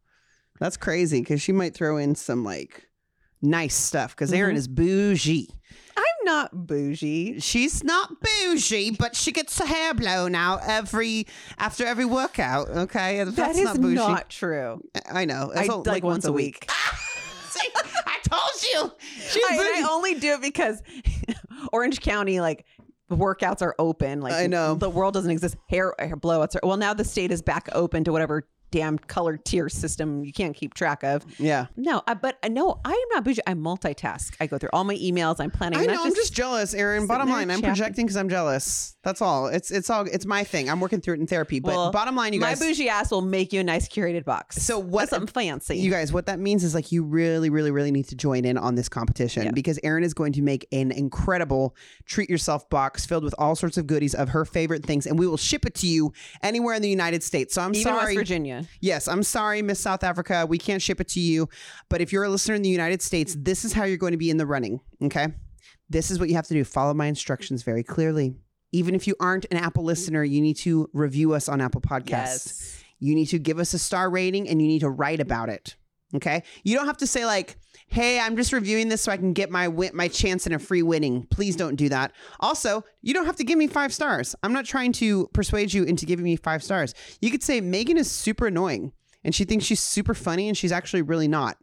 that's 0.60 0.76
crazy 0.76 1.20
because 1.20 1.40
she 1.40 1.52
might 1.52 1.72
throw 1.74 1.96
in 1.96 2.14
some 2.14 2.44
like 2.44 2.88
nice 3.40 3.74
stuff 3.76 4.14
because 4.14 4.32
Erin 4.32 4.54
Mhm. 4.56 4.58
is 4.58 4.68
bougie. 4.68 5.48
Not 6.24 6.66
bougie. 6.66 7.40
She's 7.40 7.82
not 7.84 8.10
bougie, 8.20 8.90
but 8.92 9.14
she 9.16 9.32
gets 9.32 9.58
her 9.58 9.66
hair 9.66 9.94
blown 9.94 10.34
out 10.34 10.60
every 10.66 11.26
after 11.58 11.84
every 11.86 12.04
workout. 12.04 12.68
Okay, 12.68 13.22
That 13.24 13.34
that's 13.36 13.58
not 13.58 13.80
bougie. 13.80 13.94
not 13.94 14.28
true. 14.30 14.80
I 15.10 15.24
know. 15.24 15.52
I 15.54 15.60
It's 15.64 15.86
like, 15.86 16.02
all- 16.04 16.10
once, 16.10 16.24
a 16.24 16.32
week. 16.32 16.70
See, 17.50 17.68
I 18.06 18.18
told 18.24 18.62
you. 18.62 18.92
She's 19.30 19.42
I. 19.48 19.82
I 19.82 19.88
only 19.90 20.14
do 20.14 20.34
it 20.34 20.42
because 20.42 20.82
Orange 21.72 22.00
County, 22.00 22.40
like 22.40 22.66
the 23.08 23.16
workouts 23.16 23.62
are 23.62 23.74
open. 23.78 24.20
Like 24.20 24.34
I 24.34 24.46
know. 24.46 24.74
the 24.74 24.90
world 24.90 25.14
doesn't 25.14 25.30
exist. 25.30 25.56
Hair, 25.68 25.94
hair 25.98 26.16
blowouts 26.16 26.56
are. 26.56 26.60
Well, 26.66 26.76
now 26.76 26.94
the 26.94 27.04
state 27.04 27.30
is 27.32 27.40
back 27.42 27.68
open 27.72 28.04
to 28.04 28.12
whatever 28.12 28.46
damn 28.70 28.98
color 28.98 29.36
tier 29.36 29.68
system 29.68 30.24
you 30.24 30.32
can't 30.32 30.54
keep 30.54 30.74
track 30.74 31.02
of. 31.02 31.24
yeah. 31.38 31.66
No, 31.76 32.02
uh, 32.06 32.14
but 32.14 32.38
uh, 32.42 32.48
no, 32.48 32.80
I 32.84 32.90
am 32.92 33.08
not 33.14 33.24
bougie. 33.24 33.40
I 33.46 33.54
multitask. 33.54 34.34
I 34.40 34.46
go 34.46 34.58
through 34.58 34.70
all 34.72 34.84
my 34.84 34.96
emails. 34.96 35.36
I'm 35.40 35.50
planning. 35.50 35.78
I 35.80 35.86
know. 35.86 36.02
I'm 36.04 36.14
just 36.14 36.34
jealous, 36.34 36.74
Erin. 36.74 37.06
Bottom 37.06 37.28
line, 37.30 37.50
I'm 37.50 37.60
chatting. 37.60 37.74
projecting 37.74 38.06
because 38.06 38.16
I'm 38.16 38.28
jealous. 38.28 38.96
That's 39.02 39.22
all. 39.22 39.46
It's 39.46 39.70
it's 39.70 39.88
all. 39.90 40.04
It's 40.06 40.26
my 40.26 40.44
thing. 40.44 40.68
I'm 40.68 40.80
working 40.80 41.00
through 41.00 41.14
it 41.14 41.20
in 41.20 41.26
therapy. 41.26 41.60
But 41.60 41.74
Well, 41.74 41.90
bottom 41.92 42.14
line, 42.16 42.32
you 42.32 42.40
my 42.40 42.50
guys. 42.50 42.60
My 42.60 42.66
bougie 42.66 42.88
ass 42.88 43.10
will 43.10 43.22
make 43.22 43.52
you 43.52 43.60
a 43.60 43.64
nice 43.64 43.88
curated 43.88 44.24
box. 44.24 44.56
So 44.62 44.78
what- 44.78 45.08
Something 45.08 45.28
fancy. 45.28 45.78
You 45.78 45.90
guys, 45.90 46.12
what 46.12 46.26
that 46.26 46.38
means 46.38 46.62
is 46.64 46.74
like 46.74 46.92
you 46.92 47.02
really, 47.04 47.48
really, 47.50 47.70
really 47.70 47.90
need 47.90 48.08
to 48.08 48.14
join 48.16 48.44
in 48.44 48.58
on 48.58 48.74
this 48.74 48.88
competition 48.88 49.44
Yeah. 49.44 49.50
because 49.52 49.78
Erin 49.82 50.04
is 50.04 50.12
going 50.14 50.32
to 50.34 50.42
make 50.42 50.66
an 50.72 50.92
incredible 50.92 51.74
treat 52.04 52.28
yourself 52.28 52.68
box 52.68 53.06
filled 53.06 53.24
with 53.24 53.34
all 53.38 53.54
sorts 53.56 53.78
of 53.78 53.86
goodies 53.86 54.14
of 54.14 54.30
her 54.30 54.44
favorite 54.44 54.84
things, 54.84 55.06
and 55.06 55.18
we 55.18 55.26
will 55.26 55.36
ship 55.36 55.64
it 55.64 55.74
to 55.76 55.86
you 55.86 56.12
anywhere 56.42 56.74
in 56.74 56.82
the 56.82 56.90
United 56.90 57.22
States. 57.22 57.54
So 57.54 57.62
I'm 57.62 57.70
Even 57.74 57.82
sorry. 57.82 58.14
West 58.14 58.16
Virginia. 58.16 58.57
Yes, 58.80 59.08
I'm 59.08 59.22
sorry, 59.22 59.62
Miss 59.62 59.80
South 59.80 60.04
Africa. 60.04 60.46
We 60.46 60.58
can't 60.58 60.82
ship 60.82 61.00
it 61.00 61.08
to 61.08 61.20
you. 61.20 61.48
But 61.88 62.00
if 62.00 62.12
you're 62.12 62.24
a 62.24 62.28
listener 62.28 62.54
in 62.54 62.62
the 62.62 62.68
United 62.68 63.02
States, 63.02 63.36
this 63.38 63.64
is 63.64 63.72
how 63.72 63.84
you're 63.84 63.96
going 63.96 64.12
to 64.12 64.18
be 64.18 64.30
in 64.30 64.36
the 64.36 64.46
running. 64.46 64.80
Okay. 65.02 65.28
This 65.90 66.10
is 66.10 66.18
what 66.18 66.28
you 66.28 66.34
have 66.34 66.46
to 66.48 66.54
do. 66.54 66.64
Follow 66.64 66.94
my 66.94 67.06
instructions 67.06 67.62
very 67.62 67.82
clearly. 67.82 68.36
Even 68.72 68.94
if 68.94 69.06
you 69.06 69.14
aren't 69.18 69.46
an 69.50 69.56
Apple 69.56 69.84
listener, 69.84 70.22
you 70.22 70.40
need 70.40 70.56
to 70.58 70.90
review 70.92 71.32
us 71.32 71.48
on 71.48 71.60
Apple 71.60 71.80
Podcasts. 71.80 72.08
Yes. 72.10 72.84
You 72.98 73.14
need 73.14 73.26
to 73.26 73.38
give 73.38 73.58
us 73.58 73.72
a 73.74 73.78
star 73.78 74.10
rating 74.10 74.48
and 74.48 74.60
you 74.60 74.68
need 74.68 74.80
to 74.80 74.90
write 74.90 75.20
about 75.20 75.48
it. 75.48 75.76
Okay. 76.14 76.42
You 76.64 76.76
don't 76.76 76.86
have 76.86 76.98
to 76.98 77.06
say, 77.06 77.24
like, 77.24 77.56
hey, 77.86 78.20
I'm 78.20 78.36
just 78.36 78.52
reviewing 78.52 78.88
this 78.88 79.02
so 79.02 79.12
I 79.12 79.16
can 79.16 79.32
get 79.32 79.50
my 79.50 79.68
win- 79.68 79.94
my 79.94 80.08
chance 80.08 80.46
in 80.46 80.52
a 80.52 80.58
free 80.58 80.82
winning. 80.82 81.26
Please 81.30 81.56
don't 81.56 81.76
do 81.76 81.88
that. 81.88 82.12
Also, 82.40 82.84
you 83.02 83.14
don't 83.14 83.26
have 83.26 83.36
to 83.36 83.44
give 83.44 83.58
me 83.58 83.66
five 83.66 83.92
stars. 83.94 84.34
I'm 84.42 84.52
not 84.52 84.64
trying 84.64 84.92
to 84.94 85.28
persuade 85.32 85.72
you 85.72 85.84
into 85.84 86.06
giving 86.06 86.24
me 86.24 86.36
five 86.36 86.62
stars. 86.62 86.94
You 87.20 87.30
could 87.30 87.42
say, 87.42 87.60
Megan 87.60 87.96
is 87.96 88.10
super 88.10 88.46
annoying 88.46 88.92
and 89.24 89.34
she 89.34 89.44
thinks 89.44 89.64
she's 89.64 89.80
super 89.80 90.14
funny 90.14 90.48
and 90.48 90.56
she's 90.56 90.72
actually 90.72 91.02
really 91.02 91.28
not. 91.28 91.56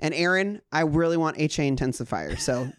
And 0.00 0.12
Erin, 0.14 0.60
I 0.72 0.82
really 0.82 1.16
want 1.16 1.38
HA 1.38 1.70
intensifier. 1.70 2.38
So, 2.38 2.70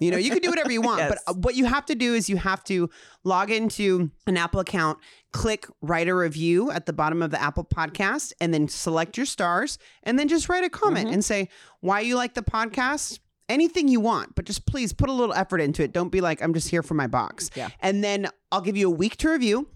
you 0.00 0.10
know, 0.10 0.16
you 0.16 0.30
can 0.30 0.40
do 0.40 0.48
whatever 0.50 0.70
you 0.70 0.80
want, 0.82 0.98
Yes. 1.00 1.08
but 1.10 1.18
uh, 1.32 1.34
what 1.38 1.54
you 1.54 1.64
have 1.66 1.86
to 1.86 1.94
do 1.94 2.14
is 2.14 2.28
you 2.28 2.36
have 2.36 2.62
to 2.64 2.88
log 3.24 3.50
into 3.50 4.10
an 4.26 4.36
Apple 4.36 4.60
account, 4.60 4.98
click 5.32 5.66
write 5.80 6.08
a 6.08 6.14
review 6.14 6.70
at 6.70 6.86
the 6.86 6.92
bottom 6.92 7.22
of 7.22 7.30
the 7.30 7.40
Apple 7.40 7.64
podcast, 7.64 8.32
and 8.40 8.52
then 8.52 8.68
select 8.68 9.16
your 9.16 9.26
stars, 9.26 9.78
and 10.02 10.18
then 10.18 10.28
just 10.28 10.48
write 10.48 10.64
a 10.64 10.70
comment 10.70 11.06
Mm-hmm. 11.06 11.14
and 11.14 11.24
say 11.24 11.48
why 11.80 12.00
you 12.00 12.16
like 12.16 12.34
the 12.34 12.42
podcast. 12.42 13.18
Anything 13.48 13.88
you 13.88 14.00
want, 14.00 14.34
but 14.34 14.46
just 14.46 14.66
please 14.66 14.92
put 14.94 15.10
a 15.10 15.12
little 15.12 15.34
effort 15.34 15.60
into 15.60 15.82
it. 15.82 15.92
Don't 15.92 16.08
be 16.10 16.20
like, 16.22 16.40
I'm 16.42 16.54
just 16.54 16.68
here 16.70 16.82
for 16.82 16.94
my 16.94 17.06
box. 17.06 17.50
Yeah. 17.54 17.68
And 17.80 18.02
then 18.02 18.28
I'll 18.50 18.62
give 18.62 18.76
you 18.78 18.86
a 18.86 18.94
week 18.94 19.16
to 19.18 19.30
review. 19.30 19.68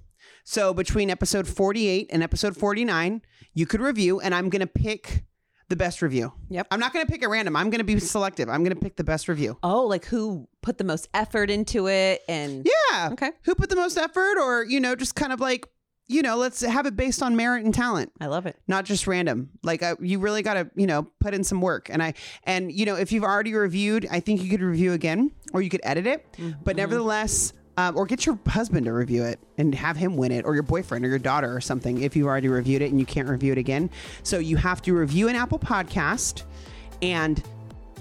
So 0.44 0.72
between 0.72 1.10
episode 1.10 1.46
48 1.46 2.08
and 2.10 2.22
episode 2.22 2.56
49, 2.56 3.20
you 3.52 3.66
could 3.66 3.80
review, 3.82 4.18
and 4.20 4.34
I'm 4.34 4.48
going 4.48 4.60
to 4.60 4.66
pick 4.66 5.24
the 5.68 5.76
best 5.76 6.02
review. 6.02 6.32
Yep. 6.48 6.68
I'm 6.70 6.78
not 6.80 6.92
going 6.92 7.04
to 7.04 7.10
pick 7.10 7.22
at 7.22 7.28
random. 7.28 7.56
I'm 7.56 7.70
going 7.70 7.78
to 7.80 7.84
be 7.84 7.98
selective. 7.98 8.48
I'm 8.48 8.62
going 8.62 8.74
to 8.74 8.80
pick 8.80 8.96
the 8.96 9.04
best 9.04 9.28
review. 9.28 9.58
Oh, 9.62 9.84
like 9.86 10.04
who 10.04 10.48
put 10.62 10.78
the 10.78 10.84
most 10.84 11.08
effort 11.12 11.50
into 11.50 11.88
it 11.88 12.22
and 12.28 12.66
Yeah. 12.92 13.10
Okay. 13.12 13.30
Who 13.42 13.54
put 13.54 13.70
the 13.70 13.76
most 13.76 13.96
effort, 13.98 14.38
or 14.38 14.64
you 14.64 14.78
know, 14.80 14.94
just 14.94 15.14
kind 15.14 15.32
of 15.32 15.40
like, 15.40 15.66
you 16.08 16.22
know, 16.22 16.36
let's 16.36 16.60
have 16.60 16.86
it 16.86 16.94
based 16.94 17.20
on 17.20 17.34
merit 17.34 17.64
and 17.64 17.74
talent, 17.74 18.12
I 18.20 18.26
love 18.26 18.46
it. 18.46 18.56
not 18.68 18.84
just 18.84 19.08
random. 19.08 19.50
Like 19.64 19.82
uh, 19.82 19.96
you 20.00 20.20
really 20.20 20.42
got 20.42 20.54
to, 20.54 20.70
you 20.76 20.86
know, 20.86 21.08
put 21.18 21.34
in 21.34 21.42
some 21.42 21.60
work. 21.60 21.90
And 21.90 22.00
I, 22.00 22.14
and 22.44 22.70
you 22.70 22.86
know, 22.86 22.94
if 22.94 23.10
you've 23.10 23.24
already 23.24 23.52
reviewed, 23.54 24.06
I 24.08 24.20
think 24.20 24.42
you 24.44 24.48
could 24.48 24.62
review 24.62 24.92
again, 24.92 25.32
or 25.52 25.62
you 25.62 25.68
could 25.70 25.80
edit 25.82 26.06
it. 26.06 26.24
But 26.62 26.76
nevertheless. 26.76 27.52
Um, 27.78 27.94
or 27.94 28.06
get 28.06 28.24
your 28.24 28.38
husband 28.46 28.86
to 28.86 28.92
review 28.92 29.24
it 29.24 29.38
and 29.58 29.74
have 29.74 29.98
him 29.98 30.16
win 30.16 30.32
it, 30.32 30.46
or 30.46 30.54
your 30.54 30.62
boyfriend 30.62 31.04
or 31.04 31.08
your 31.08 31.18
daughter 31.18 31.54
or 31.54 31.60
something 31.60 32.02
if 32.02 32.16
you've 32.16 32.26
already 32.26 32.48
reviewed 32.48 32.80
it 32.80 32.90
and 32.90 32.98
you 32.98 33.04
can't 33.04 33.28
review 33.28 33.52
it 33.52 33.58
again. 33.58 33.90
So 34.22 34.38
you 34.38 34.56
have 34.56 34.80
to 34.82 34.94
review 34.94 35.28
an 35.28 35.36
Apple 35.36 35.58
podcast 35.58 36.44
and 37.02 37.42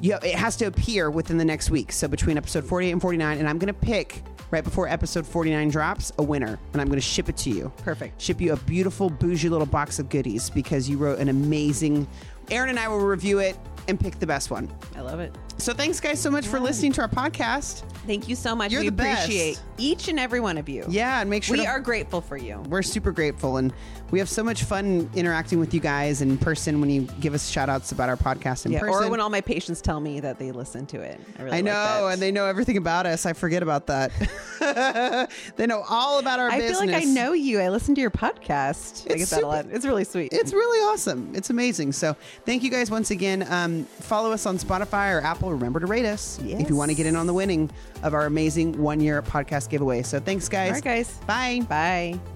you 0.01 0.15
it 0.15 0.35
has 0.35 0.55
to 0.57 0.65
appear 0.65 1.09
within 1.09 1.37
the 1.37 1.45
next 1.45 1.69
week. 1.69 1.91
So 1.91 2.07
between 2.07 2.37
episode 2.37 2.65
48 2.65 2.91
and 2.91 3.01
49, 3.01 3.37
and 3.37 3.47
I'm 3.47 3.57
going 3.57 3.73
to 3.73 3.79
pick 3.79 4.23
right 4.51 4.63
before 4.63 4.87
episode 4.87 5.25
49 5.25 5.69
drops 5.69 6.11
a 6.17 6.23
winner, 6.23 6.59
and 6.73 6.81
I'm 6.81 6.87
going 6.87 6.99
to 6.99 7.05
ship 7.05 7.29
it 7.29 7.37
to 7.37 7.49
you. 7.49 7.71
Perfect. 7.77 8.21
Ship 8.21 8.39
you 8.39 8.53
a 8.53 8.57
beautiful, 8.57 9.09
bougie 9.09 9.49
little 9.49 9.65
box 9.65 9.99
of 9.99 10.09
goodies 10.09 10.49
because 10.49 10.89
you 10.89 10.97
wrote 10.97 11.19
an 11.19 11.29
amazing. 11.29 12.07
Erin 12.51 12.69
and 12.69 12.79
I 12.79 12.87
will 12.87 12.99
review 12.99 13.39
it 13.39 13.57
and 13.87 13.99
pick 13.99 14.19
the 14.19 14.27
best 14.27 14.51
one. 14.51 14.69
I 14.95 15.01
love 15.01 15.19
it. 15.19 15.33
So 15.57 15.73
thanks 15.73 15.99
guys 15.99 16.19
so 16.19 16.29
much 16.29 16.45
for 16.47 16.59
listening 16.59 16.91
to 16.93 17.01
our 17.01 17.07
podcast. 17.07 17.83
Thank 18.05 18.27
you 18.27 18.35
so 18.35 18.55
much. 18.55 18.71
You're 18.71 18.81
we 18.81 18.87
the 18.89 18.91
best. 18.91 19.23
appreciate 19.25 19.61
each 19.77 20.07
and 20.09 20.19
every 20.19 20.39
one 20.39 20.57
of 20.57 20.67
you. 20.67 20.85
Yeah, 20.89 21.21
and 21.21 21.29
make 21.29 21.43
sure 21.43 21.55
We 21.57 21.63
to- 21.63 21.69
are 21.69 21.79
grateful 21.79 22.19
for 22.21 22.35
you. 22.37 22.61
we're 22.69 22.81
super 22.81 23.11
grateful 23.11 23.57
and 23.57 23.73
we 24.11 24.19
have 24.19 24.29
so 24.29 24.43
much 24.43 24.63
fun 24.63 25.09
interacting 25.15 25.59
with 25.59 25.73
you 25.73 25.79
guys 25.79 26.21
in 26.21 26.37
person 26.37 26.79
when 26.79 26.89
you 26.89 27.03
give 27.19 27.33
us 27.33 27.49
shout 27.49 27.69
outs 27.69 27.91
about 27.91 28.07
our 28.09 28.17
podcast 28.17 28.65
in 28.65 28.71
Yeah, 28.73 28.79
person. 28.81 29.05
or 29.05 29.09
when 29.09 29.19
all 29.19 29.29
my 29.31 29.41
patients 29.41 29.81
tell 29.81 29.99
me 29.99 30.19
that 30.19 30.37
they 30.39 30.51
listen 30.51 30.85
to 30.87 31.01
it. 31.01 31.19
I, 31.39 31.41
really 31.43 31.57
I 31.57 31.61
know, 31.61 31.71
that. 32.07 32.13
and 32.13 32.21
they 32.21 32.31
know 32.31 32.45
everything 32.45 32.77
about 32.77 33.05
us. 33.07 33.25
I 33.25 33.33
forget 33.33 33.63
about 33.63 33.87
that. 33.87 34.11
they 35.55 35.65
know 35.67 35.83
all 35.89 36.19
about 36.19 36.39
our 36.39 36.49
I 36.49 36.59
business. 36.59 36.79
feel 36.79 36.87
like 36.87 37.01
I 37.01 37.05
know 37.05 37.33
you. 37.33 37.59
I 37.59 37.69
listen 37.69 37.95
to 37.95 38.01
your 38.01 38.11
podcast. 38.11 39.09
I 39.09 39.13
It's 39.15 39.29
get 39.29 39.29
that 39.29 39.43
a 39.43 39.47
lot. 39.47 39.65
It's 39.71 39.85
really 39.85 40.03
sweet. 40.03 40.33
It's 40.33 40.53
really 40.53 40.79
awesome. 40.93 41.31
It's 41.33 41.49
amazing. 41.49 41.91
So 41.93 42.15
thank 42.45 42.61
you 42.63 42.69
guys 42.69 42.91
once 42.91 43.09
again. 43.11 43.45
Um, 43.49 43.74
follow 43.83 44.31
us 44.31 44.45
on 44.45 44.57
Spotify 44.57 45.13
or 45.13 45.21
Apple. 45.21 45.51
Remember 45.51 45.79
to 45.79 45.87
rate 45.87 46.05
us 46.05 46.39
if 46.43 46.69
you 46.69 46.75
want 46.75 46.91
to 46.91 46.95
get 46.95 47.05
in 47.05 47.15
on 47.15 47.27
the 47.27 47.33
winning 47.33 47.69
of 48.03 48.13
our 48.13 48.25
amazing 48.25 48.81
one 48.81 48.99
year 48.99 49.21
podcast 49.21 49.69
giveaway. 49.69 50.01
So 50.03 50.19
thanks, 50.19 50.47
guys. 50.47 50.69
all 50.69 50.73
right, 50.75 50.83
guys. 50.83 51.17
Bye. 51.27 51.61
Bye. 51.67 52.34